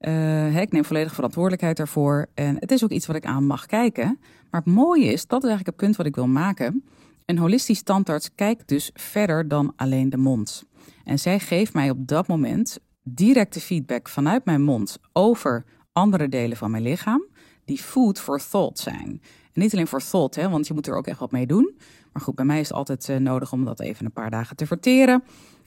Uh, 0.00 0.60
ik 0.60 0.72
neem 0.72 0.84
volledig 0.84 1.14
verantwoordelijkheid 1.14 1.76
daarvoor. 1.76 2.26
En 2.34 2.56
het 2.58 2.70
is 2.70 2.84
ook 2.84 2.90
iets 2.90 3.06
wat 3.06 3.16
ik 3.16 3.26
aan 3.26 3.46
mag 3.46 3.66
kijken. 3.66 4.18
Maar 4.50 4.60
het 4.60 4.74
mooie 4.74 5.12
is, 5.12 5.26
dat 5.26 5.42
is 5.42 5.48
eigenlijk 5.48 5.66
het 5.66 5.86
punt 5.86 5.96
wat 5.96 6.06
ik 6.06 6.14
wil 6.14 6.26
maken. 6.26 6.84
Een 7.24 7.38
holistisch 7.38 7.82
tandarts 7.82 8.34
kijkt 8.34 8.68
dus 8.68 8.90
verder 8.94 9.48
dan 9.48 9.72
alleen 9.76 10.10
de 10.10 10.16
mond. 10.16 10.64
En 11.04 11.18
zij 11.18 11.38
geeft 11.38 11.74
mij 11.74 11.90
op 11.90 12.06
dat 12.06 12.26
moment 12.26 12.78
directe 13.02 13.60
feedback 13.60 14.08
vanuit 14.08 14.44
mijn 14.44 14.62
mond 14.62 14.98
over 15.12 15.64
andere 15.94 16.28
delen 16.28 16.56
van 16.56 16.70
mijn 16.70 16.82
lichaam. 16.82 17.24
Die 17.64 17.78
food 17.78 18.20
for 18.20 18.40
thought 18.50 18.78
zijn. 18.78 19.20
En 19.52 19.60
niet 19.60 19.72
alleen 19.72 19.86
voor 19.86 20.02
thought, 20.02 20.34
hè, 20.34 20.48
want 20.48 20.66
je 20.66 20.74
moet 20.74 20.86
er 20.86 20.96
ook 20.96 21.06
echt 21.06 21.18
wat 21.18 21.32
mee 21.32 21.46
doen. 21.46 21.74
Maar 22.12 22.22
goed, 22.22 22.34
bij 22.34 22.44
mij 22.44 22.60
is 22.60 22.68
het 22.68 22.76
altijd 22.76 23.08
uh, 23.08 23.16
nodig 23.16 23.52
om 23.52 23.64
dat 23.64 23.80
even 23.80 24.04
een 24.04 24.12
paar 24.12 24.30
dagen 24.30 24.56
te 24.56 24.66
verteren 24.66 25.22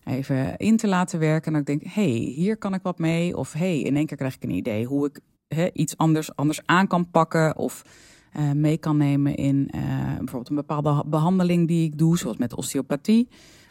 even 0.07 0.57
in 0.57 0.77
te 0.77 0.88
laten 0.88 1.19
werken. 1.19 1.53
En 1.53 1.60
ik 1.60 1.65
denk, 1.65 1.84
hey, 1.86 2.34
hier 2.36 2.57
kan 2.57 2.74
ik 2.74 2.81
wat 2.81 3.00
mee. 3.00 3.38
Of 3.38 3.53
hey, 3.53 3.81
in 3.81 3.96
één 3.96 4.05
keer 4.05 4.17
krijg 4.17 4.36
ik 4.36 4.43
een 4.43 4.50
idee 4.50 4.86
hoe 4.86 5.05
ik 5.05 5.19
he, 5.48 5.69
iets 5.74 5.98
anders, 5.98 6.36
anders 6.36 6.62
aan 6.65 6.88
kan 6.88 7.10
pakken. 7.10 7.57
Of 7.57 7.81
uh, 8.38 8.51
mee 8.51 8.77
kan 8.77 8.98
nemen 8.98 9.36
in 9.36 9.72
uh, 9.75 9.81
bijvoorbeeld 10.17 10.50
een 10.50 10.55
bepaalde 10.55 11.03
behandeling 11.07 11.67
die 11.67 11.86
ik 11.86 11.98
doe, 11.98 12.17
zoals 12.17 12.38
met 12.38 12.55
osteopathie. 12.55 13.27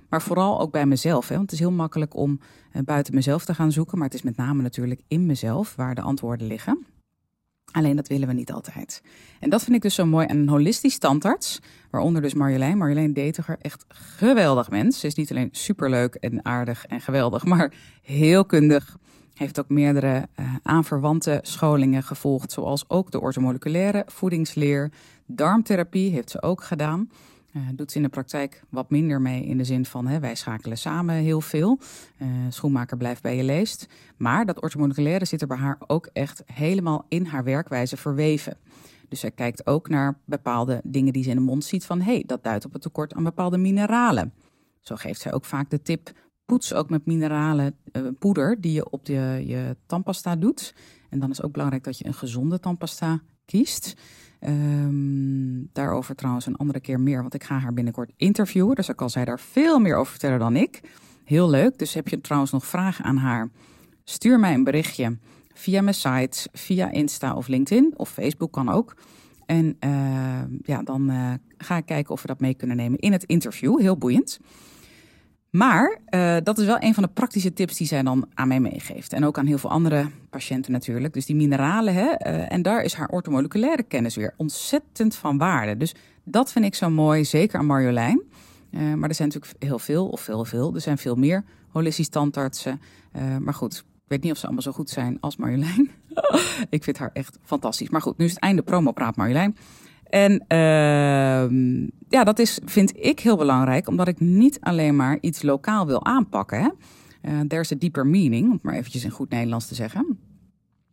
Maar 0.08 0.22
vooral 0.22 0.60
ook 0.60 0.72
bij 0.72 0.86
mezelf. 0.86 1.28
Hè? 1.28 1.34
Want 1.34 1.50
het 1.50 1.60
is 1.60 1.66
heel 1.66 1.76
makkelijk 1.76 2.16
om 2.16 2.40
uh, 2.72 2.82
buiten 2.82 3.14
mezelf 3.14 3.44
te 3.44 3.54
gaan 3.54 3.72
zoeken. 3.72 3.98
Maar 3.98 4.06
het 4.06 4.16
is 4.16 4.22
met 4.22 4.36
name 4.36 4.62
natuurlijk 4.62 5.00
in 5.08 5.26
mezelf 5.26 5.76
waar 5.76 5.94
de 5.94 6.00
antwoorden 6.00 6.46
liggen. 6.46 6.86
Alleen 7.72 7.96
dat 7.96 8.08
willen 8.08 8.28
we 8.28 8.34
niet 8.34 8.52
altijd. 8.52 9.02
En 9.40 9.50
dat 9.50 9.62
vind 9.62 9.76
ik 9.76 9.82
dus 9.82 9.94
zo 9.94 10.06
mooi. 10.06 10.26
En 10.26 10.36
een 10.36 10.48
holistisch 10.48 10.98
tandarts, 10.98 11.58
waaronder 11.90 12.22
dus 12.22 12.34
Marjolein. 12.34 12.78
Marjolein 12.78 13.12
Detiger, 13.12 13.56
echt 13.60 13.84
geweldig 13.88 14.70
mens. 14.70 15.00
Ze 15.00 15.06
is 15.06 15.14
niet 15.14 15.30
alleen 15.30 15.48
superleuk 15.52 16.14
en 16.14 16.44
aardig 16.44 16.86
en 16.86 17.00
geweldig, 17.00 17.44
maar 17.54 17.72
heel 18.02 18.44
kundig. 18.44 18.96
Heeft 19.34 19.60
ook 19.60 19.68
meerdere 19.68 20.28
uh, 20.40 20.54
aanverwante 20.62 21.38
scholingen 21.42 22.02
gevolgd, 22.02 22.52
zoals 22.52 22.84
ook 22.88 23.10
de 23.10 23.20
ortomoleculaire 23.20 24.02
voedingsleer. 24.06 24.90
Darmtherapie 25.26 26.10
heeft 26.10 26.30
ze 26.30 26.42
ook 26.42 26.62
gedaan. 26.62 27.10
Uh, 27.56 27.62
doet 27.75 27.90
ze 27.90 27.96
in 27.96 28.02
de 28.02 28.08
praktijk 28.08 28.62
wat 28.70 28.90
minder 28.90 29.20
mee 29.20 29.44
in 29.44 29.56
de 29.56 29.64
zin 29.64 29.84
van 29.84 30.06
hè, 30.06 30.20
wij 30.20 30.34
schakelen 30.34 30.78
samen 30.78 31.14
heel 31.14 31.40
veel. 31.40 31.78
Uh, 32.18 32.28
schoenmaker 32.48 32.96
blijft 32.96 33.22
bij 33.22 33.36
je 33.36 33.44
leest. 33.44 33.88
Maar 34.16 34.46
dat 34.46 34.62
orthomoleculaire 34.62 35.25
zit 35.25 35.40
er 35.40 35.46
bij 35.46 35.56
haar 35.56 35.78
ook 35.86 36.08
echt 36.12 36.42
helemaal 36.46 37.06
in 37.08 37.25
haar 37.25 37.44
werkwijze 37.44 37.96
verweven. 37.96 38.56
Dus 39.08 39.20
zij 39.20 39.30
kijkt 39.30 39.66
ook 39.66 39.88
naar 39.88 40.18
bepaalde 40.25 40.80
dingen 40.84 41.12
die 41.12 41.22
ze 41.22 41.30
in 41.30 41.36
de 41.36 41.42
mond 41.42 41.64
ziet 41.64 41.84
van 41.84 42.00
hé, 42.00 42.12
hey, 42.12 42.22
dat 42.26 42.42
duidt 42.42 42.64
op 42.64 42.72
het 42.72 42.82
tekort 42.82 43.14
aan 43.14 43.25
bepaalde 43.25 43.58
mineralen. 43.58 44.32
Zo 44.80 44.96
geeft 44.96 45.20
zij 45.20 45.32
ook 45.32 45.44
vaak 45.44 45.70
de 45.70 45.82
tip 45.82 46.12
poets 46.44 46.75
ook 46.75 46.90
met 46.90 47.06
mineralen 47.06 47.76
uh, 47.92 48.02
poeder 48.18 48.60
die 48.60 48.72
je 48.72 48.90
op 48.90 49.04
de, 49.04 49.42
je 49.46 49.76
tandpasta 49.86 50.36
doet. 50.36 50.75
En 51.10 51.18
dan 51.18 51.30
is 51.30 51.42
ook 51.42 51.52
belangrijk 51.52 51.84
dat 51.84 51.98
je 51.98 52.06
een 52.06 52.14
gezonde 52.14 52.60
tandpasta 52.60 53.20
kiest. 53.44 53.94
Um, 54.40 55.68
daarover 55.72 56.14
trouwens 56.14 56.46
een 56.46 56.56
andere 56.56 56.80
keer 56.80 57.00
meer, 57.00 57.20
want 57.20 57.34
ik 57.34 57.44
ga 57.44 57.58
haar 57.58 57.72
binnenkort 57.72 58.12
interviewen. 58.16 58.74
Dus 58.74 58.86
dan 58.86 58.94
kan 58.94 59.10
zij 59.10 59.24
daar 59.24 59.40
veel 59.40 59.78
meer 59.78 59.96
over 59.96 60.10
vertellen 60.10 60.38
dan 60.38 60.56
ik. 60.56 60.80
Heel 61.24 61.50
leuk. 61.50 61.78
Dus 61.78 61.94
heb 61.94 62.08
je 62.08 62.20
trouwens 62.20 62.52
nog 62.52 62.66
vragen 62.66 63.04
aan 63.04 63.16
haar? 63.16 63.48
Stuur 64.04 64.40
mij 64.40 64.54
een 64.54 64.64
berichtje 64.64 65.16
via 65.54 65.82
mijn 65.82 65.94
site, 65.94 66.48
via 66.52 66.90
Insta 66.90 67.34
of 67.34 67.46
LinkedIn 67.46 67.94
of 67.96 68.10
Facebook 68.10 68.52
kan 68.52 68.68
ook. 68.68 68.96
En 69.46 69.76
uh, 69.80 70.40
ja, 70.62 70.82
dan 70.82 71.10
uh, 71.10 71.32
ga 71.58 71.76
ik 71.76 71.86
kijken 71.86 72.12
of 72.12 72.22
we 72.22 72.26
dat 72.26 72.40
mee 72.40 72.54
kunnen 72.54 72.76
nemen 72.76 72.98
in 72.98 73.12
het 73.12 73.24
interview. 73.24 73.80
Heel 73.80 73.96
boeiend. 73.96 74.38
Maar 75.56 75.98
uh, 76.10 76.36
dat 76.42 76.58
is 76.58 76.66
wel 76.66 76.76
een 76.80 76.94
van 76.94 77.02
de 77.02 77.08
praktische 77.08 77.52
tips 77.52 77.76
die 77.76 77.86
zij 77.86 78.02
dan 78.02 78.28
aan 78.34 78.48
mij 78.48 78.60
meegeeft. 78.60 79.12
En 79.12 79.25
ook 79.25 79.38
aan 79.38 79.46
heel 79.46 79.58
veel 79.58 79.70
andere 79.70 80.10
patiënten 80.30 80.72
natuurlijk. 80.72 81.14
Dus 81.14 81.26
die 81.26 81.36
mineralen, 81.36 81.94
hè, 81.94 82.02
uh, 82.02 82.52
en 82.52 82.62
daar 82.62 82.82
is 82.82 82.94
haar 82.94 83.08
ortomoleculaire 83.08 83.82
kennis 83.82 84.16
weer 84.16 84.34
ontzettend 84.36 85.14
van 85.14 85.38
waarde. 85.38 85.76
Dus 85.76 85.94
dat 86.25 86.52
vind 86.52 86.64
ik 86.64 86.75
zo 86.75 86.90
mooi, 86.90 87.25
zeker 87.25 87.58
aan 87.58 87.66
Marjolein. 87.66 88.22
Uh, 88.70 88.94
maar 88.94 89.08
er 89.08 89.14
zijn 89.14 89.28
natuurlijk 89.28 89.62
heel 89.62 89.78
veel, 89.78 90.08
of 90.08 90.20
veel, 90.20 90.44
veel. 90.44 90.75
Er 90.75 90.80
zijn 90.80 90.98
veel 90.98 91.14
meer 91.14 91.44
holistisch 91.68 92.08
tandartsen. 92.08 92.80
maar 93.40 93.54
goed, 93.54 93.76
ik 93.76 93.84
weet 94.06 94.22
niet 94.22 94.32
of 94.32 94.38
ze 94.38 94.44
allemaal 94.44 94.62
zo 94.62 94.72
goed 94.72 94.90
zijn 94.90 95.16
als 95.20 95.36
Marjolein. 95.36 95.90
ik 96.70 96.84
vind 96.84 96.98
haar 96.98 97.10
echt 97.12 97.38
fantastisch. 97.42 97.88
Maar 97.88 98.02
goed, 98.02 98.18
nu 98.18 98.25
is 98.25 98.30
het 98.30 98.40
einde 98.40 98.62
promo 98.62 98.92
praat 98.92 99.16
Marjolein. 99.16 99.56
En 100.08 100.44
uh, 100.48 101.88
ja, 102.08 102.25
dat 102.25 102.38
is, 102.38 102.60
vind 102.64 102.96
ik 102.96 103.20
heel 103.20 103.36
belangrijk, 103.36 103.88
omdat 103.88 104.08
ik 104.08 104.20
niet 104.20 104.60
alleen 104.60 104.96
maar 104.96 105.18
iets 105.20 105.42
lokaal 105.42 105.86
wil 105.86 106.04
aanpakken. 106.04 106.60
Hè? 106.60 106.68
Uh, 107.30 107.40
there's 107.40 107.72
a 107.72 107.76
deeper 107.78 108.06
meaning, 108.06 108.46
om 108.46 108.52
het 108.52 108.62
maar 108.62 108.75
eventjes 108.75 109.04
in 109.04 109.10
goed 109.10 109.30
Nederlands 109.30 109.66
te 109.66 109.75
zeggen. 109.75 110.18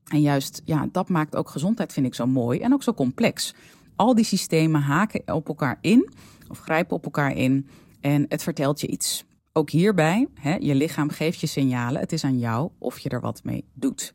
En 0.04 0.22
juist, 0.22 0.62
ja, 0.66 0.88
dat 0.92 1.10
maakt 1.10 1.36
ook 1.36 1.50
gezondheid, 1.50 1.94
vind 1.94 2.06
ik, 2.06 2.16
zo 2.16 2.28
mooi 2.28 2.60
en 2.60 2.74
ook 2.74 2.84
zo 2.84 2.94
complex. 2.94 3.54
Al 3.96 4.16
die 4.16 4.26
systemen 4.26 4.82
haken 4.82 5.34
op 5.34 5.48
elkaar 5.48 5.78
in, 5.82 6.10
of 6.50 6.60
grijpen 6.60 6.96
op 6.96 7.04
elkaar 7.04 7.36
in, 7.36 7.68
en 8.02 8.26
het 8.30 8.44
vertelt 8.44 8.82
je 8.82 8.88
iets. 8.88 9.26
Ook 9.54 9.70
hierbij, 9.70 10.28
hè, 10.34 10.56
je 10.56 10.76
lichaam 10.76 11.10
geeft 11.10 11.40
je 11.40 11.48
signalen. 11.48 12.02
Het 12.02 12.12
is 12.12 12.24
aan 12.24 12.40
jou 12.40 12.70
of 12.78 13.00
je 13.00 13.10
er 13.10 13.22
wat 13.22 13.44
mee 13.44 13.66
doet. 13.74 14.14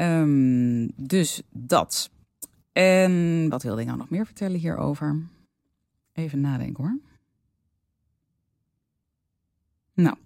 Um, 0.00 0.92
dus 0.96 1.42
dat. 1.50 2.10
En 2.72 3.48
wat 3.48 3.62
wilde 3.62 3.80
ik 3.80 3.86
nou 3.86 3.98
nog 3.98 4.10
meer 4.10 4.26
vertellen 4.26 4.58
hierover? 4.58 5.28
Even 6.12 6.40
nadenken 6.40 6.84
hoor. 6.84 7.00
Nou, 9.94 10.16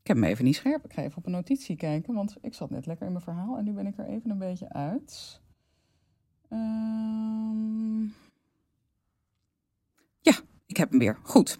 ik 0.00 0.06
heb 0.06 0.16
hem 0.16 0.24
even 0.24 0.44
niet 0.44 0.56
scherp. 0.56 0.84
Ik 0.84 0.92
ga 0.92 1.02
even 1.02 1.16
op 1.16 1.26
een 1.26 1.32
notitie 1.32 1.76
kijken, 1.76 2.14
want 2.14 2.36
ik 2.40 2.54
zat 2.54 2.70
net 2.70 2.86
lekker 2.86 3.06
in 3.06 3.12
mijn 3.12 3.24
verhaal 3.24 3.58
en 3.58 3.64
nu 3.64 3.72
ben 3.72 3.86
ik 3.86 3.98
er 3.98 4.06
even 4.06 4.30
een 4.30 4.38
beetje 4.38 4.68
uit. 4.68 5.40
Um... 6.50 8.14
Ja, 10.20 10.34
ik 10.66 10.76
heb 10.76 10.90
hem 10.90 10.98
weer. 10.98 11.18
Goed. 11.22 11.58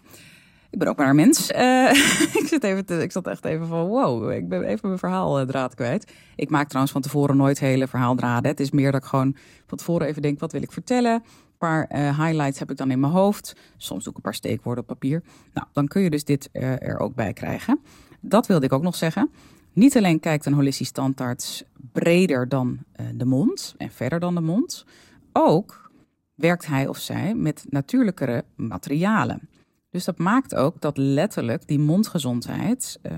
Ik 0.76 0.83
ben 0.83 0.90
ook 0.90 0.97
maar 0.97 1.09
een 1.09 1.16
mens. 1.16 1.50
Uh, 1.50 1.90
ik, 2.40 2.45
zit 2.47 2.64
even 2.64 3.02
ik 3.02 3.12
zat 3.12 3.26
echt 3.26 3.45
even 3.45 3.66
van 3.66 3.87
wow, 3.87 4.30
ik 4.30 4.49
ben 4.49 4.62
even 4.62 4.88
mijn 4.88 4.99
verhaaldraad 4.99 5.75
kwijt. 5.75 6.12
Ik 6.35 6.50
maak 6.50 6.66
trouwens 6.66 6.92
van 6.92 7.02
tevoren 7.02 7.37
nooit 7.37 7.59
hele 7.59 7.87
verhaaldraden. 7.87 8.50
Het 8.50 8.61
is 8.61 8.71
meer 8.71 8.92
dat 8.92 9.02
ik 9.02 9.09
gewoon 9.09 9.37
van 9.66 9.78
tevoren 9.78 10.06
even 10.06 10.23
denk, 10.23 10.40
wat 10.40 10.52
wil 10.52 10.62
ik 10.62 10.73
vertellen? 10.73 11.12
Een 11.12 11.23
paar 11.59 11.90
uh, 11.92 12.18
highlights 12.18 12.59
heb 12.59 12.71
ik 12.71 12.76
dan 12.76 12.90
in 12.90 13.00
mijn 13.00 13.12
hoofd. 13.12 13.56
Soms 13.76 14.02
doe 14.02 14.11
ik 14.11 14.16
een 14.16 14.23
paar 14.23 14.35
steekwoorden 14.35 14.83
op 14.83 14.88
papier. 14.88 15.23
Nou, 15.52 15.66
dan 15.73 15.88
kun 15.88 16.02
je 16.02 16.11
dus 16.11 16.25
dit 16.25 16.49
er 16.52 16.99
ook 16.99 17.14
bij 17.14 17.33
krijgen. 17.33 17.80
Dat 18.21 18.47
wilde 18.47 18.66
ik 18.66 18.73
ook 18.73 18.83
nog 18.83 18.97
zeggen. 18.97 19.30
Niet 19.73 19.97
alleen 19.97 20.21
kijkt 20.21 20.47
een 20.47 20.52
holistisch 20.52 20.90
tandarts 20.90 21.64
breder 21.92 22.49
dan 22.49 22.78
de 23.14 23.25
mond 23.25 23.75
en 23.76 23.90
verder 23.90 24.21
dan 24.21 24.35
de 24.35 24.40
mond. 24.40 24.85
Ook 25.33 25.90
werkt 26.35 26.66
hij 26.66 26.87
of 26.87 26.99
zij 26.99 27.35
met 27.35 27.64
natuurlijkere 27.68 28.45
materialen. 28.56 29.49
Dus 29.97 30.05
dat 30.05 30.19
maakt 30.19 30.55
ook 30.55 30.81
dat 30.81 30.97
letterlijk 30.97 31.67
die 31.67 31.79
mondgezondheid 31.79 32.99
uh, 33.03 33.12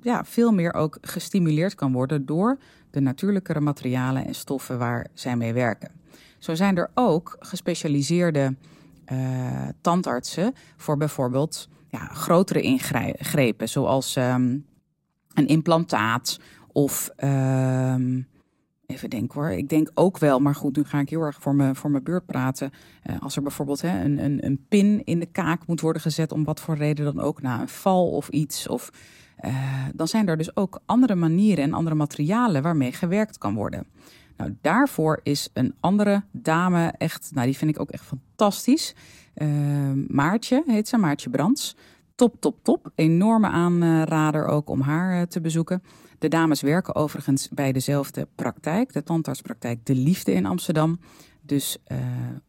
ja, 0.00 0.24
veel 0.24 0.52
meer 0.52 0.74
ook 0.74 0.98
gestimuleerd 1.00 1.74
kan 1.74 1.92
worden 1.92 2.26
door 2.26 2.58
de 2.90 3.00
natuurlijkere 3.00 3.60
materialen 3.60 4.26
en 4.26 4.34
stoffen 4.34 4.78
waar 4.78 5.06
zij 5.14 5.36
mee 5.36 5.52
werken. 5.52 5.90
Zo 6.38 6.54
zijn 6.54 6.76
er 6.76 6.90
ook 6.94 7.36
gespecialiseerde 7.38 8.54
uh, 9.12 9.68
tandartsen 9.80 10.54
voor 10.76 10.96
bijvoorbeeld 10.96 11.68
ja, 11.88 12.06
grotere 12.06 12.60
ingrepen, 12.60 13.68
zoals 13.68 14.16
um, 14.16 14.66
een 15.34 15.46
implantaat 15.46 16.40
of 16.72 17.10
um, 17.24 18.26
Even 18.86 19.10
denken 19.10 19.40
hoor. 19.40 19.50
Ik 19.50 19.68
denk 19.68 19.90
ook 19.94 20.18
wel, 20.18 20.40
maar 20.40 20.54
goed, 20.54 20.76
nu 20.76 20.84
ga 20.84 21.00
ik 21.00 21.10
heel 21.10 21.20
erg 21.20 21.36
voor 21.40 21.54
mijn, 21.54 21.76
voor 21.76 21.90
mijn 21.90 22.02
beurt 22.02 22.26
praten. 22.26 22.70
Uh, 23.10 23.16
als 23.20 23.36
er 23.36 23.42
bijvoorbeeld 23.42 23.80
hè, 23.80 24.04
een, 24.04 24.24
een, 24.24 24.44
een 24.44 24.64
pin 24.68 25.04
in 25.04 25.20
de 25.20 25.26
kaak 25.26 25.66
moet 25.66 25.80
worden 25.80 26.02
gezet, 26.02 26.32
om 26.32 26.44
wat 26.44 26.60
voor 26.60 26.76
reden 26.76 27.04
dan 27.04 27.20
ook, 27.20 27.42
na 27.42 27.60
een 27.60 27.68
val 27.68 28.10
of 28.10 28.28
iets. 28.28 28.68
Of, 28.68 28.90
uh, 29.44 29.84
dan 29.94 30.08
zijn 30.08 30.28
er 30.28 30.36
dus 30.36 30.56
ook 30.56 30.80
andere 30.86 31.14
manieren 31.14 31.64
en 31.64 31.72
andere 31.72 31.96
materialen 31.96 32.62
waarmee 32.62 32.92
gewerkt 32.92 33.38
kan 33.38 33.54
worden. 33.54 33.86
Nou, 34.36 34.56
daarvoor 34.60 35.20
is 35.22 35.50
een 35.52 35.74
andere 35.80 36.22
dame 36.30 36.92
echt, 36.98 37.30
nou 37.34 37.46
die 37.46 37.56
vind 37.56 37.70
ik 37.70 37.80
ook 37.80 37.90
echt 37.90 38.04
fantastisch. 38.04 38.94
Uh, 39.34 39.48
Maartje 40.08 40.62
heet 40.66 40.88
ze, 40.88 40.96
Maartje 40.96 41.30
Brands. 41.30 41.76
Top, 42.14 42.40
top, 42.40 42.56
top. 42.62 42.90
Enorme 42.94 43.48
aanrader 43.48 44.46
ook 44.46 44.68
om 44.68 44.80
haar 44.80 45.28
te 45.28 45.40
bezoeken. 45.40 45.82
De 46.26 46.36
dames 46.36 46.60
werken 46.60 46.94
overigens 46.94 47.48
bij 47.48 47.72
dezelfde 47.72 48.28
praktijk, 48.34 48.92
de 48.92 49.02
tandartspraktijk 49.02 49.86
De 49.86 49.94
Liefde 49.94 50.32
in 50.32 50.46
Amsterdam. 50.46 51.00
Dus 51.42 51.78
uh, 51.86 51.98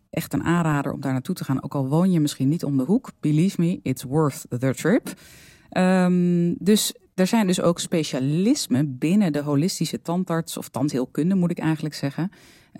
echt 0.09 0.33
een 0.33 0.43
aanrader 0.43 0.91
om 0.91 1.01
daar 1.01 1.11
naartoe 1.11 1.35
te 1.35 1.43
gaan, 1.43 1.63
ook 1.63 1.75
al 1.75 1.87
woon 1.87 2.11
je 2.11 2.19
misschien 2.19 2.49
niet 2.49 2.63
om 2.63 2.77
de 2.77 2.83
hoek. 2.83 3.11
Believe 3.19 3.61
me, 3.61 3.79
it's 3.83 4.03
worth 4.03 4.45
the 4.59 4.73
trip. 4.73 5.13
Um, 5.71 6.55
dus 6.59 6.93
er 7.13 7.27
zijn 7.27 7.47
dus 7.47 7.61
ook 7.61 7.79
specialismen 7.79 8.97
binnen 8.97 9.33
de 9.33 9.41
holistische 9.41 10.01
tandarts 10.01 10.57
of 10.57 10.69
tandheelkunde, 10.69 11.35
moet 11.35 11.51
ik 11.51 11.59
eigenlijk 11.59 11.95
zeggen, 11.95 12.31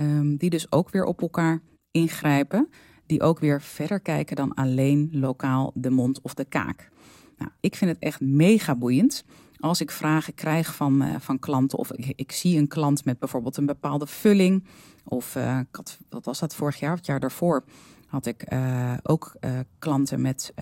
um, 0.02 0.38
die 0.38 0.50
dus 0.50 0.72
ook 0.72 0.90
weer 0.90 1.04
op 1.06 1.22
elkaar 1.22 1.62
ingrijpen, 1.92 2.70
die 3.06 3.22
ook 3.22 3.40
weer 3.40 3.62
verder 3.62 4.00
kijken 4.00 4.36
dan 4.36 4.54
alleen 4.54 5.10
lokaal 5.12 5.72
de 5.74 5.90
mond 5.90 6.22
of 6.22 6.34
de 6.34 6.46
kaak. 6.46 6.90
Nou, 7.38 7.52
ik 7.60 7.76
vind 7.76 7.92
het 7.92 8.00
echt 8.00 8.22
mega 8.22 8.76
boeiend 8.76 9.24
als 9.60 9.82
ik 9.82 9.92
vragen 9.92 10.34
krijg 10.34 10.76
van, 10.76 11.04
uh, 11.04 11.16
van 11.20 11.40
klanten, 11.40 11.78
of 11.78 11.92
ik, 11.92 12.32
zie 12.32 12.58
een 12.58 12.68
klant 12.68 13.06
met 13.06 13.20
bijvoorbeeld 13.20 13.58
een 13.58 13.66
bepaalde 13.66 14.08
vulling, 14.08 14.66
of 15.04 15.34
had, 15.72 15.98
wat 16.10 16.26
was 16.26 16.40
dat 16.40 16.56
vorig 16.56 16.80
jaar, 16.80 16.96
het 16.96 17.06
jaar 17.06 17.20
daarvoor, 17.20 17.64
had 18.08 18.26
ik 18.26 18.54
uh, 18.54 18.94
ook 19.04 19.36
klanten 19.80 20.22
met 20.22 20.54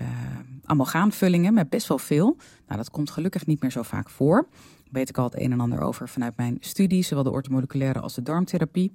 amalgaamvullingen, 0.63 1.53
met 1.53 1.69
best 1.69 1.87
wel 1.87 1.97
veel. 1.97 2.37
Nou, 2.67 2.77
dat 2.77 2.89
komt 2.89 3.11
gelukkig 3.11 3.45
niet 3.45 3.61
meer 3.61 3.71
zo 3.71 3.81
vaak 3.81 4.09
voor. 4.09 4.47
Daar 4.51 4.91
weet 4.91 5.09
ik 5.09 5.17
al 5.17 5.23
het 5.23 5.39
een 5.39 5.51
en 5.51 5.59
ander 5.59 5.81
over 5.81 6.09
vanuit 6.09 6.37
mijn 6.37 6.57
studie, 6.59 7.03
zowel 7.03 7.23
de 7.23 7.31
ortomoleculaire 7.31 7.99
als 7.99 8.13
de 8.13 8.21
darmtherapie. 8.21 8.93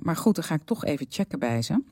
maar 0.00 0.16
goed, 0.16 0.34
dan 0.34 0.44
ga 0.44 0.54
ik 0.54 0.64
toch 0.64 0.84
even 0.84 1.06
checken 1.08 1.38
bij 1.38 1.62
ze. 1.62 1.82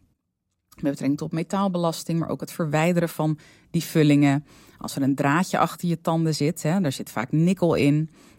Met 0.81 0.91
betrekking 0.91 1.19
tot 1.19 1.33
metaalbelasting, 1.33 2.19
maar 2.19 2.29
ook 2.29 2.41
het 2.41 2.53
verwijderen 2.53 3.09
van 3.09 3.39
die 3.71 3.85
vullingen. 3.85 4.45
Als 4.83 4.97
er 4.97 5.03
een 5.03 5.15
draadje 5.15 5.59
achter 5.59 5.89
je 5.89 6.01
tanden 6.01 6.35
zit, 6.35 6.63
hè, 6.63 6.81
daar 6.81 6.93
zit 6.93 7.11
vaak 7.11 7.33
nikkel 7.33 7.75
in. 7.75 7.95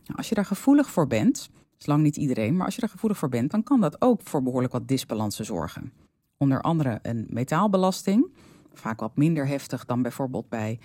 Nou, 0.05 0.17
als 0.17 0.29
je 0.29 0.35
daar 0.35 0.45
gevoelig 0.45 0.89
voor 0.89 1.07
bent, 1.07 1.49
is 1.79 1.85
lang 1.85 2.03
niet 2.03 2.17
iedereen, 2.17 2.55
maar 2.55 2.65
als 2.65 2.75
je 2.75 2.81
er 2.81 2.89
gevoelig 2.89 3.17
voor 3.17 3.29
bent, 3.29 3.51
dan 3.51 3.63
kan 3.63 3.81
dat 3.81 4.01
ook 4.01 4.21
voor 4.23 4.43
behoorlijk 4.43 4.73
wat 4.73 4.87
disbalansen 4.87 5.45
zorgen. 5.45 5.93
Onder 6.37 6.61
andere 6.61 6.99
een 7.01 7.25
metaalbelasting, 7.29 8.33
vaak 8.73 8.99
wat 8.99 9.17
minder 9.17 9.47
heftig 9.47 9.85
dan 9.85 10.01
bijvoorbeeld 10.01 10.49
bij, 10.49 10.79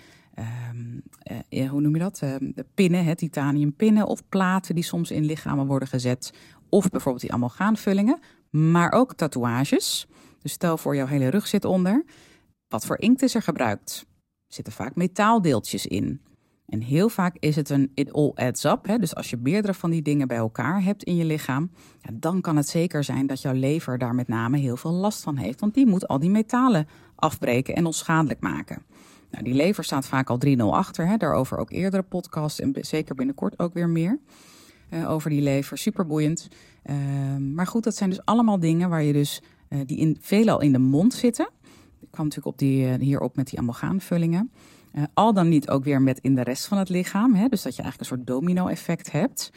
um, 0.73 1.01
uh, 1.49 1.69
hoe 1.69 1.81
noem 1.81 1.93
je 1.93 1.99
dat, 1.99 2.21
uh, 2.23 2.35
de 2.39 2.65
pinnen, 2.73 3.03
hè, 3.03 3.15
titaniumpinnen 3.15 4.07
of 4.07 4.29
platen 4.29 4.75
die 4.75 4.83
soms 4.83 5.11
in 5.11 5.25
lichamen 5.25 5.65
worden 5.65 5.87
gezet. 5.87 6.33
Of 6.69 6.89
bijvoorbeeld 6.89 7.23
die 7.23 7.33
amalgaanvullingen, 7.33 8.19
maar 8.49 8.91
ook 8.91 9.13
tatoeages. 9.13 10.07
Dus 10.41 10.51
stel 10.51 10.77
voor, 10.77 10.95
jouw 10.95 11.07
hele 11.07 11.27
rug 11.27 11.47
zit 11.47 11.65
onder. 11.65 12.05
Wat 12.67 12.85
voor 12.85 12.99
inkt 12.99 13.21
is 13.21 13.35
er 13.35 13.41
gebruikt? 13.41 14.07
Zitten 14.49 14.73
vaak 14.73 14.95
metaaldeeltjes 14.95 15.87
in. 15.87 16.21
En 16.65 16.81
heel 16.81 17.09
vaak 17.09 17.35
is 17.39 17.55
het 17.55 17.69
een 17.69 17.91
it 17.93 18.13
all 18.13 18.31
adds 18.35 18.63
up. 18.63 18.85
Hè? 18.85 18.97
Dus 18.97 19.15
als 19.15 19.29
je 19.29 19.37
meerdere 19.37 19.73
van 19.73 19.89
die 19.89 20.01
dingen 20.01 20.27
bij 20.27 20.37
elkaar 20.37 20.83
hebt 20.83 21.03
in 21.03 21.15
je 21.15 21.25
lichaam, 21.25 21.71
dan 22.13 22.41
kan 22.41 22.55
het 22.55 22.67
zeker 22.67 23.03
zijn 23.03 23.27
dat 23.27 23.41
jouw 23.41 23.53
lever 23.53 23.97
daar 23.97 24.15
met 24.15 24.27
name 24.27 24.57
heel 24.57 24.77
veel 24.77 24.91
last 24.91 25.23
van 25.23 25.37
heeft. 25.37 25.59
Want 25.59 25.73
die 25.73 25.87
moet 25.87 26.07
al 26.07 26.19
die 26.19 26.29
metalen 26.29 26.87
afbreken 27.15 27.75
en 27.75 27.85
onschadelijk 27.85 28.39
maken. 28.39 28.83
Nou, 29.31 29.43
die 29.43 29.53
lever 29.53 29.83
staat 29.83 30.07
vaak 30.07 30.29
al 30.29 30.39
3-0 30.45 30.49
achter. 30.57 31.07
Hè? 31.07 31.17
Daarover 31.17 31.57
ook 31.57 31.71
eerdere 31.71 32.03
podcasts 32.03 32.59
en 32.59 32.75
zeker 32.81 33.15
binnenkort 33.15 33.59
ook 33.59 33.73
weer 33.73 33.89
meer. 33.89 34.19
Uh, 34.89 35.09
over 35.09 35.29
die 35.29 35.41
lever, 35.41 35.77
super 35.77 36.05
boeiend. 36.05 36.47
Uh, 36.85 36.95
maar 37.37 37.67
goed, 37.67 37.83
dat 37.83 37.95
zijn 37.95 38.09
dus 38.09 38.25
allemaal 38.25 38.59
dingen 38.59 38.89
waar 38.89 39.03
je 39.03 39.13
dus 39.13 39.41
uh, 39.69 39.79
die 39.85 39.97
in, 39.97 40.17
veelal 40.19 40.61
in 40.61 40.71
de 40.71 40.79
mond 40.79 41.13
zitten. 41.13 41.49
Kwam 42.09 42.25
natuurlijk 42.25 42.53
op 42.53 42.57
die, 42.57 42.87
uh, 42.87 42.93
hierop 42.93 43.35
met 43.35 43.49
die 43.49 43.59
amalgaamvullingen. 43.59 44.51
Uh, 44.93 45.03
al 45.13 45.33
dan 45.33 45.49
niet 45.49 45.69
ook 45.69 45.83
weer 45.83 46.01
met 46.01 46.19
in 46.19 46.35
de 46.35 46.43
rest 46.43 46.65
van 46.65 46.77
het 46.77 46.89
lichaam. 46.89 47.35
Hè? 47.35 47.47
Dus 47.47 47.61
dat 47.61 47.75
je 47.75 47.81
eigenlijk 47.81 48.11
een 48.11 48.17
soort 48.17 48.27
domino-effect 48.27 49.11
hebt. 49.11 49.51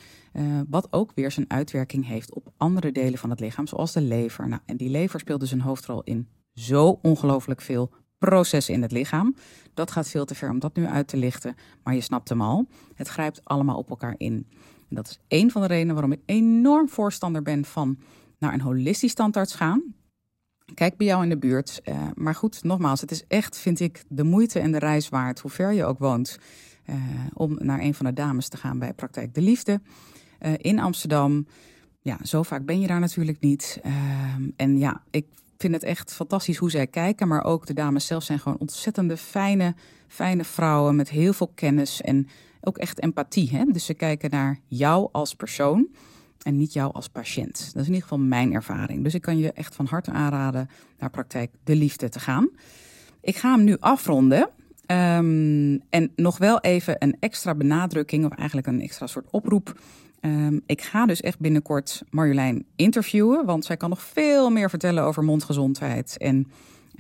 wat 0.68 0.88
ook 0.90 1.12
weer 1.14 1.30
zijn 1.30 1.50
uitwerking 1.50 2.06
heeft 2.06 2.34
op 2.34 2.52
andere 2.56 2.92
delen 2.92 3.18
van 3.18 3.30
het 3.30 3.40
lichaam, 3.40 3.66
zoals 3.66 3.92
de 3.92 4.00
lever. 4.00 4.48
Nou, 4.48 4.60
en 4.66 4.76
die 4.76 4.90
lever 4.90 5.20
speelt 5.20 5.40
dus 5.40 5.50
een 5.50 5.60
hoofdrol 5.60 6.02
in 6.02 6.28
zo 6.54 6.98
ongelooflijk 7.02 7.60
veel 7.60 7.90
processen 8.18 8.74
in 8.74 8.82
het 8.82 8.92
lichaam. 8.92 9.34
Dat 9.74 9.90
gaat 9.90 10.08
veel 10.08 10.24
te 10.24 10.34
ver 10.34 10.50
om 10.50 10.58
dat 10.58 10.76
nu 10.76 10.86
uit 10.86 11.08
te 11.08 11.16
lichten, 11.16 11.54
maar 11.82 11.94
je 11.94 12.00
snapt 12.00 12.28
hem 12.28 12.40
al. 12.40 12.66
Het 12.94 13.08
grijpt 13.08 13.44
allemaal 13.44 13.76
op 13.76 13.90
elkaar 13.90 14.14
in. 14.16 14.46
En 14.88 14.96
dat 14.96 15.08
is 15.08 15.18
een 15.28 15.50
van 15.50 15.60
de 15.60 15.66
redenen 15.66 15.94
waarom 15.94 16.12
ik 16.12 16.20
enorm 16.26 16.88
voorstander 16.88 17.42
ben 17.42 17.64
van 17.64 17.98
naar 18.38 18.52
een 18.52 18.60
holistisch 18.60 19.14
tandarts 19.14 19.54
gaan. 19.54 19.94
Kijk 20.74 20.96
bij 20.96 21.06
jou 21.06 21.22
in 21.22 21.28
de 21.28 21.38
buurt. 21.38 21.80
Uh, 21.84 21.94
maar 22.14 22.34
goed, 22.34 22.64
nogmaals, 22.64 23.00
het 23.00 23.10
is 23.10 23.24
echt, 23.28 23.58
vind 23.58 23.80
ik, 23.80 24.04
de 24.08 24.24
moeite 24.24 24.60
en 24.60 24.72
de 24.72 24.78
reis 24.78 25.08
waard, 25.08 25.40
hoe 25.40 25.50
ver 25.50 25.72
je 25.72 25.84
ook 25.84 25.98
woont, 25.98 26.38
uh, 26.86 26.96
om 27.34 27.56
naar 27.58 27.80
een 27.80 27.94
van 27.94 28.06
de 28.06 28.12
dames 28.12 28.48
te 28.48 28.56
gaan 28.56 28.78
bij 28.78 28.92
Praktijk 28.92 29.34
de 29.34 29.40
Liefde 29.40 29.80
uh, 30.40 30.52
in 30.56 30.78
Amsterdam. 30.78 31.46
Ja, 32.00 32.18
zo 32.22 32.42
vaak 32.42 32.64
ben 32.64 32.80
je 32.80 32.86
daar 32.86 33.00
natuurlijk 33.00 33.40
niet. 33.40 33.80
en 34.56 34.78
ja, 34.78 35.02
ik 35.10 35.26
vind 35.62 35.74
het 35.74 35.82
echt 35.82 36.12
fantastisch 36.12 36.56
hoe 36.56 36.70
zij 36.70 36.86
kijken. 36.86 37.28
Maar 37.28 37.44
ook 37.44 37.66
de 37.66 37.74
dames 37.74 38.06
zelf 38.06 38.22
zijn 38.22 38.38
gewoon 38.38 38.58
ontzettende 38.58 39.16
fijne, 39.16 39.74
fijne 40.08 40.44
vrouwen 40.44 40.96
met 40.96 41.10
heel 41.10 41.32
veel 41.32 41.52
kennis 41.54 42.00
en 42.00 42.28
ook 42.60 42.78
echt 42.78 43.02
empathie. 43.02 43.50
Hè? 43.50 43.64
Dus 43.64 43.84
ze 43.84 43.94
kijken 43.94 44.30
naar 44.30 44.58
jou 44.66 45.08
als 45.12 45.34
persoon 45.34 45.88
en 46.42 46.56
niet 46.56 46.72
jou 46.72 46.92
als 46.92 47.08
patiënt. 47.08 47.52
Dat 47.52 47.82
is 47.82 47.88
in 47.88 47.94
ieder 47.94 48.02
geval 48.02 48.18
mijn 48.18 48.52
ervaring. 48.52 49.04
Dus 49.04 49.14
ik 49.14 49.22
kan 49.22 49.38
je 49.38 49.52
echt 49.52 49.74
van 49.74 49.86
harte 49.86 50.10
aanraden 50.10 50.68
naar 50.98 51.10
praktijk 51.10 51.50
De 51.64 51.76
Liefde 51.76 52.08
te 52.08 52.20
gaan. 52.20 52.48
Ik 53.20 53.36
ga 53.36 53.54
hem 53.54 53.64
nu 53.64 53.76
afronden. 53.80 54.48
Um, 54.86 55.80
en 55.90 56.12
nog 56.16 56.38
wel 56.38 56.60
even 56.60 56.96
een 56.98 57.16
extra 57.20 57.54
benadrukking, 57.54 58.24
of 58.24 58.32
eigenlijk 58.32 58.66
een 58.66 58.80
extra 58.80 59.06
soort 59.06 59.30
oproep. 59.30 59.80
Um, 60.20 60.62
ik 60.66 60.82
ga 60.82 61.06
dus 61.06 61.20
echt 61.20 61.38
binnenkort 61.38 62.02
Marjolein 62.10 62.64
interviewen, 62.76 63.44
want 63.44 63.64
zij 63.64 63.76
kan 63.76 63.88
nog 63.88 64.02
veel 64.02 64.50
meer 64.50 64.70
vertellen 64.70 65.04
over 65.04 65.24
mondgezondheid 65.24 66.18
en 66.18 66.50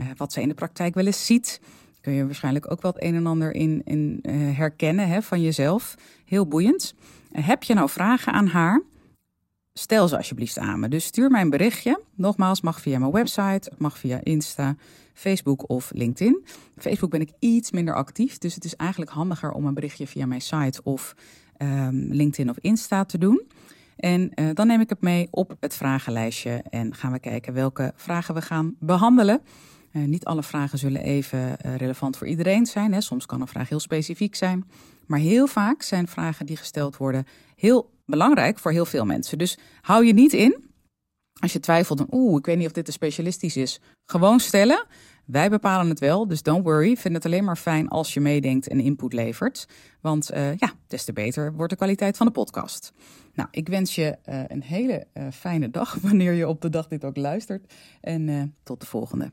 uh, 0.00 0.06
wat 0.16 0.32
zij 0.32 0.42
in 0.42 0.48
de 0.48 0.54
praktijk 0.54 0.94
wel 0.94 1.06
eens 1.06 1.26
ziet. 1.26 1.60
Kun 2.00 2.12
je 2.12 2.26
waarschijnlijk 2.26 2.70
ook 2.70 2.82
wel 2.82 2.92
het 2.92 3.02
een 3.02 3.14
en 3.14 3.26
ander 3.26 3.54
in, 3.54 3.82
uh, 4.22 4.56
herkennen 4.56 5.08
hè, 5.08 5.22
van 5.22 5.42
jezelf. 5.42 5.94
Heel 6.24 6.46
boeiend. 6.46 6.94
Heb 7.32 7.62
je 7.62 7.74
nou 7.74 7.88
vragen 7.88 8.32
aan 8.32 8.46
haar? 8.46 8.82
Stel 9.74 10.08
ze 10.08 10.16
alsjeblieft 10.16 10.58
aan 10.58 10.80
me. 10.80 10.88
Dus 10.88 11.04
stuur 11.04 11.30
mij 11.30 11.40
een 11.40 11.50
berichtje. 11.50 12.00
Nogmaals, 12.14 12.60
mag 12.60 12.80
via 12.80 12.98
mijn 12.98 13.12
website, 13.12 13.72
mag 13.78 13.98
via 13.98 14.20
Insta, 14.22 14.76
Facebook 15.14 15.68
of 15.68 15.90
LinkedIn. 15.94 16.44
Facebook 16.76 17.10
ben 17.10 17.20
ik 17.20 17.30
iets 17.38 17.70
minder 17.70 17.94
actief, 17.94 18.38
dus 18.38 18.54
het 18.54 18.64
is 18.64 18.76
eigenlijk 18.76 19.10
handiger 19.10 19.52
om 19.52 19.66
een 19.66 19.74
berichtje 19.74 20.06
via 20.06 20.26
mijn 20.26 20.40
site 20.40 20.80
of 20.82 21.14
um, 21.58 22.06
LinkedIn 22.10 22.50
of 22.50 22.58
Insta 22.60 23.04
te 23.04 23.18
doen. 23.18 23.42
En 23.96 24.30
uh, 24.34 24.50
dan 24.54 24.66
neem 24.66 24.80
ik 24.80 24.88
het 24.88 25.00
mee 25.00 25.28
op 25.30 25.56
het 25.60 25.74
vragenlijstje 25.74 26.62
en 26.70 26.94
gaan 26.94 27.12
we 27.12 27.18
kijken 27.18 27.52
welke 27.52 27.92
vragen 27.96 28.34
we 28.34 28.42
gaan 28.42 28.76
behandelen. 28.78 29.40
Uh, 29.92 30.04
niet 30.04 30.24
alle 30.24 30.42
vragen 30.42 30.78
zullen 30.78 31.02
even 31.02 31.38
uh, 31.38 31.76
relevant 31.76 32.16
voor 32.16 32.26
iedereen 32.26 32.66
zijn. 32.66 32.92
Hè. 32.92 33.00
Soms 33.00 33.26
kan 33.26 33.40
een 33.40 33.48
vraag 33.48 33.68
heel 33.68 33.80
specifiek 33.80 34.34
zijn. 34.34 34.70
Maar 35.06 35.18
heel 35.18 35.46
vaak 35.46 35.82
zijn 35.82 36.08
vragen 36.08 36.46
die 36.46 36.56
gesteld 36.56 36.96
worden 36.96 37.26
heel 37.56 37.90
belangrijk 38.06 38.58
voor 38.58 38.70
heel 38.70 38.84
veel 38.84 39.04
mensen. 39.04 39.38
Dus 39.38 39.58
hou 39.80 40.04
je 40.04 40.12
niet 40.12 40.32
in. 40.32 40.70
Als 41.40 41.52
je 41.52 41.60
twijfelt, 41.60 42.04
oeh, 42.10 42.38
ik 42.38 42.46
weet 42.46 42.56
niet 42.56 42.66
of 42.66 42.72
dit 42.72 42.84
te 42.84 42.92
specialistisch 42.92 43.56
is. 43.56 43.80
Gewoon 44.04 44.40
stellen. 44.40 44.86
Wij 45.24 45.50
bepalen 45.50 45.88
het 45.88 46.00
wel, 46.00 46.26
dus 46.26 46.42
don't 46.42 46.64
worry. 46.64 46.96
Vind 46.96 47.14
het 47.14 47.24
alleen 47.24 47.44
maar 47.44 47.56
fijn 47.56 47.88
als 47.88 48.14
je 48.14 48.20
meedenkt 48.20 48.68
en 48.68 48.80
input 48.80 49.12
levert. 49.12 49.68
Want 50.00 50.32
uh, 50.34 50.56
ja, 50.56 50.72
des 50.86 51.04
te 51.04 51.12
beter 51.12 51.52
wordt 51.52 51.70
de 51.70 51.76
kwaliteit 51.76 52.16
van 52.16 52.26
de 52.26 52.32
podcast. 52.32 52.92
Nou, 53.34 53.48
ik 53.50 53.68
wens 53.68 53.94
je 53.94 54.18
een 54.48 54.62
hele 54.62 55.06
fijne 55.32 55.70
dag 55.70 55.94
wanneer 56.02 56.32
je 56.32 56.48
op 56.48 56.60
de 56.60 56.68
dag 56.68 56.88
dit 56.88 57.04
ook 57.04 57.16
luistert. 57.16 57.72
En 58.00 58.54
tot 58.62 58.80
de 58.80 58.86
volgende. 58.86 59.32